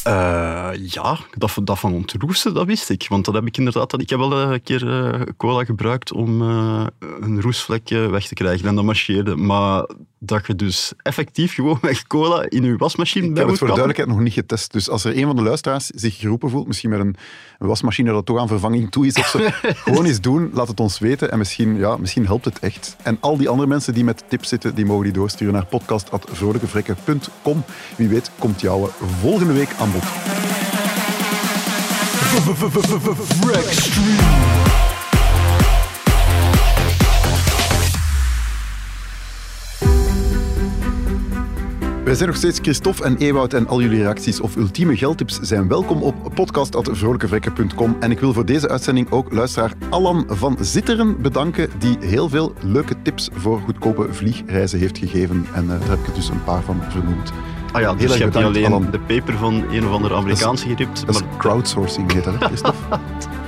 Eh, 0.03 0.69
ja, 0.73 1.19
dat, 1.37 1.51
van- 1.51 1.93
ontroesten, 1.93 2.53
dat 2.53 2.65
wist 2.65 2.89
ik. 2.89 3.05
Want 3.09 3.25
dat 3.25 3.33
heb 3.33 3.45
ik 3.45 3.57
inderdaad... 3.57 4.01
Ik 4.01 4.09
heb 4.09 4.19
wel 4.19 4.33
een 4.33 4.61
keer 4.61 4.89
eh, 4.89 5.21
cola 5.37 5.65
gebruikt 5.65 6.11
om 6.11 6.41
eh, 6.41 6.85
een 7.19 7.41
roestvlek 7.41 7.89
weg 7.89 8.27
te 8.27 8.33
krijgen. 8.33 8.67
En 8.67 8.75
dat 8.75 8.83
marcheerde. 8.83 9.35
Maar 9.35 9.89
dat 10.19 10.47
je 10.47 10.55
dus 10.55 10.93
effectief 11.01 11.53
gewoon 11.53 11.77
weg 11.81 12.07
cola 12.07 12.45
in 12.49 12.63
je 12.63 12.77
wasmachine 12.77 13.25
Ik 13.25 13.33
bij 13.33 13.41
heb 13.41 13.49
het 13.49 13.59
voor 13.59 13.67
de 13.67 13.73
duidelijkheid 13.73 14.17
nog 14.17 14.25
niet 14.25 14.33
getest. 14.33 14.71
Dus 14.71 14.89
als 14.89 15.03
er 15.03 15.17
een 15.17 15.25
van 15.25 15.35
de 15.35 15.41
luisteraars 15.41 15.85
zich 15.85 16.17
geroepen 16.17 16.49
voelt, 16.49 16.67
misschien 16.67 16.89
met 16.89 16.99
een, 16.99 17.15
een 17.59 17.67
wasmachine 17.67 18.11
dat 18.11 18.25
toch 18.25 18.39
aan 18.39 18.47
vervanging 18.47 18.91
toe 18.91 19.05
is, 19.05 19.15
of 19.15 19.27
zo, 19.27 19.39
gewoon 19.61 20.05
eens 20.05 20.21
doen, 20.21 20.49
laat 20.53 20.67
het 20.67 20.79
ons 20.79 20.99
weten. 20.99 21.31
En 21.31 21.37
misschien, 21.37 21.77
ja, 21.77 21.97
misschien 21.97 22.25
helpt 22.25 22.45
het 22.45 22.59
echt. 22.59 22.95
En 23.03 23.17
al 23.19 23.37
die 23.37 23.49
andere 23.49 23.67
mensen 23.67 23.93
die 23.93 24.03
met 24.03 24.23
tips 24.27 24.49
zitten, 24.49 24.75
die 24.75 24.85
mogen 24.85 25.03
die 25.03 25.13
doorsturen 25.13 25.53
naar 25.53 25.65
podcast.vrolijkevrekken.com. 25.65 27.63
Wie 27.95 28.07
weet 28.07 28.31
komt 28.39 28.61
jouw 28.61 28.91
volgende 29.21 29.53
week 29.53 29.69
aan 29.79 29.91
bod. 29.91 30.03
Wij 42.07 42.15
zijn 42.15 42.29
nog 42.29 42.37
steeds 42.37 42.59
Christophe 42.59 43.03
en 43.03 43.17
Ewout 43.17 43.53
en 43.53 43.67
al 43.67 43.81
jullie 43.81 44.01
reacties 44.01 44.39
of 44.39 44.55
ultieme 44.55 44.97
geldtips 44.97 45.39
zijn 45.41 45.67
welkom 45.67 46.01
op 46.03 46.15
podcast.vrolijkevrekken.com. 46.33 47.97
En 47.99 48.11
ik 48.11 48.19
wil 48.19 48.33
voor 48.33 48.45
deze 48.45 48.69
uitzending 48.69 49.11
ook 49.11 49.33
luisteraar 49.33 49.73
Allan 49.89 50.25
van 50.27 50.57
Zitteren 50.61 51.21
bedanken, 51.21 51.69
die 51.79 51.97
heel 51.99 52.29
veel 52.29 52.53
leuke 52.61 53.01
tips 53.01 53.29
voor 53.33 53.59
goedkope 53.59 54.13
vliegreizen 54.13 54.79
heeft 54.79 54.97
gegeven. 54.97 55.45
En 55.53 55.63
uh, 55.63 55.69
daar 55.69 55.89
heb 55.89 56.07
ik 56.07 56.15
dus 56.15 56.29
een 56.29 56.43
paar 56.43 56.63
van 56.63 56.81
vernoemd. 56.89 57.31
Ah 57.71 57.81
ja, 57.81 57.93
dus 57.93 58.13
je 58.13 58.23
hebt 58.23 58.35
niet 58.35 58.43
alleen 58.43 58.91
de 58.91 58.99
paper 58.99 59.37
van 59.37 59.63
een 59.71 59.85
of 59.87 59.91
andere 59.91 60.15
Amerikaanse 60.15 60.67
geript, 60.67 61.05
Dat 61.05 61.15
is 61.15 61.21
maar 61.21 61.37
crowdsourcing, 61.37 62.13
heet 62.13 62.23
dat, 62.23 62.35
Christophe? 62.35 62.99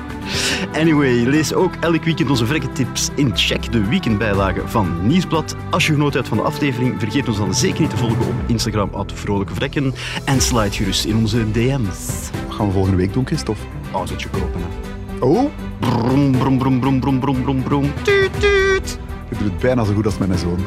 Anyway, 0.73 1.23
lees 1.25 1.53
ook 1.53 1.73
elk 1.79 2.03
weekend 2.03 2.29
onze 2.29 2.45
vrekke 2.45 2.71
tips 2.71 3.09
in 3.15 3.37
Check, 3.37 3.71
de 3.71 3.87
weekendbijlage 3.87 4.61
van 4.65 5.07
Nieuwsblad. 5.07 5.55
Als 5.69 5.87
je 5.87 5.93
genoten 5.93 6.15
hebt 6.15 6.27
van 6.27 6.37
de 6.37 6.43
aflevering, 6.43 6.95
vergeet 6.99 7.27
ons 7.27 7.37
dan 7.37 7.53
zeker 7.53 7.81
niet 7.81 7.89
te 7.89 7.97
volgen 7.97 8.19
op 8.19 8.33
Instagram, 8.45 8.89
at 8.93 9.11
Vrolijke 9.15 9.53
Vrekken. 9.53 9.93
En 10.25 10.41
slide 10.41 10.71
gerust 10.71 11.05
in 11.05 11.15
onze 11.15 11.51
DM's. 11.51 12.29
Wat 12.47 12.55
gaan 12.55 12.65
we 12.67 12.71
volgende 12.73 12.97
week 12.97 13.13
doen, 13.13 13.25
Christophe? 13.25 13.61
Oh, 13.91 14.05
zet 14.05 14.21
je 14.21 14.29
kopen, 14.29 14.59
hè. 14.61 15.25
Oh, 15.25 15.49
Brom, 15.79 16.31
brom, 16.31 16.57
brom, 16.57 16.79
brom, 16.79 16.99
brom, 16.99 17.19
brom, 17.19 17.41
brom, 17.43 17.63
brom. 17.63 17.91
Tuut, 18.01 18.39
tuut. 18.39 18.99
je 19.29 19.35
doet 19.37 19.51
het 19.51 19.59
bijna 19.59 19.83
zo 19.83 19.93
goed 19.93 20.05
als 20.05 20.17
mijn 20.17 20.37
zoon 20.37 20.59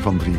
van 0.00 0.16
drie. 0.16 0.36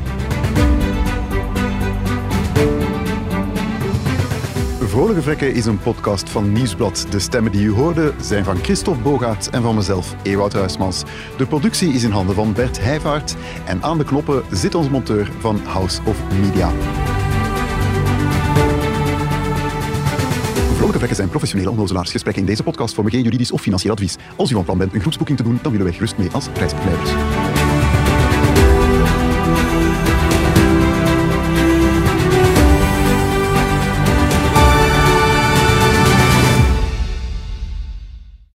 Vrolijke 4.92 5.22
Vrekken 5.22 5.54
is 5.54 5.66
een 5.66 5.80
podcast 5.80 6.30
van 6.30 6.52
Nieuwsblad. 6.52 7.06
De 7.10 7.20
stemmen 7.20 7.52
die 7.52 7.66
u 7.66 7.72
hoorde 7.72 8.14
zijn 8.22 8.44
van 8.44 8.58
Christophe 8.58 9.02
Bogaerts 9.02 9.50
en 9.50 9.62
van 9.62 9.76
mezelf, 9.76 10.16
Ewout 10.24 10.54
Huismans. 10.54 11.04
De 11.38 11.46
productie 11.46 11.94
is 11.94 12.04
in 12.04 12.12
handen 12.12 12.36
van 12.36 12.54
Bert 12.54 12.80
Heijvaart 12.80 13.36
en 13.66 13.84
aan 13.84 13.98
de 13.98 14.04
knoppen 14.04 14.44
zit 14.52 14.76
onze 14.76 14.90
monteur 14.90 15.32
van 15.40 15.60
House 15.66 16.02
of 16.06 16.18
Media. 16.40 16.72
Vrolijke 20.74 20.98
Vrekken 20.98 21.16
zijn 21.16 21.30
professionele 21.30 21.70
onnozelaarsgesprekken. 21.70 22.44
In 22.44 22.50
deze 22.50 22.64
podcast 22.64 22.94
vormen 22.94 23.14
geen 23.14 23.24
juridisch 23.24 23.52
of 23.52 23.62
financieel 23.62 23.94
advies. 23.94 24.16
Als 24.36 24.52
u 24.52 24.54
van 24.54 24.64
plan 24.64 24.78
bent 24.78 24.94
een 24.94 25.02
groepsboeking 25.02 25.38
te 25.38 25.44
doen, 25.44 25.60
dan 25.62 25.72
willen 25.72 25.88
wij 25.88 25.96
gerust 25.96 26.18
mee 26.18 26.30
als 26.32 26.48
reisbegeleiders. 26.54 27.12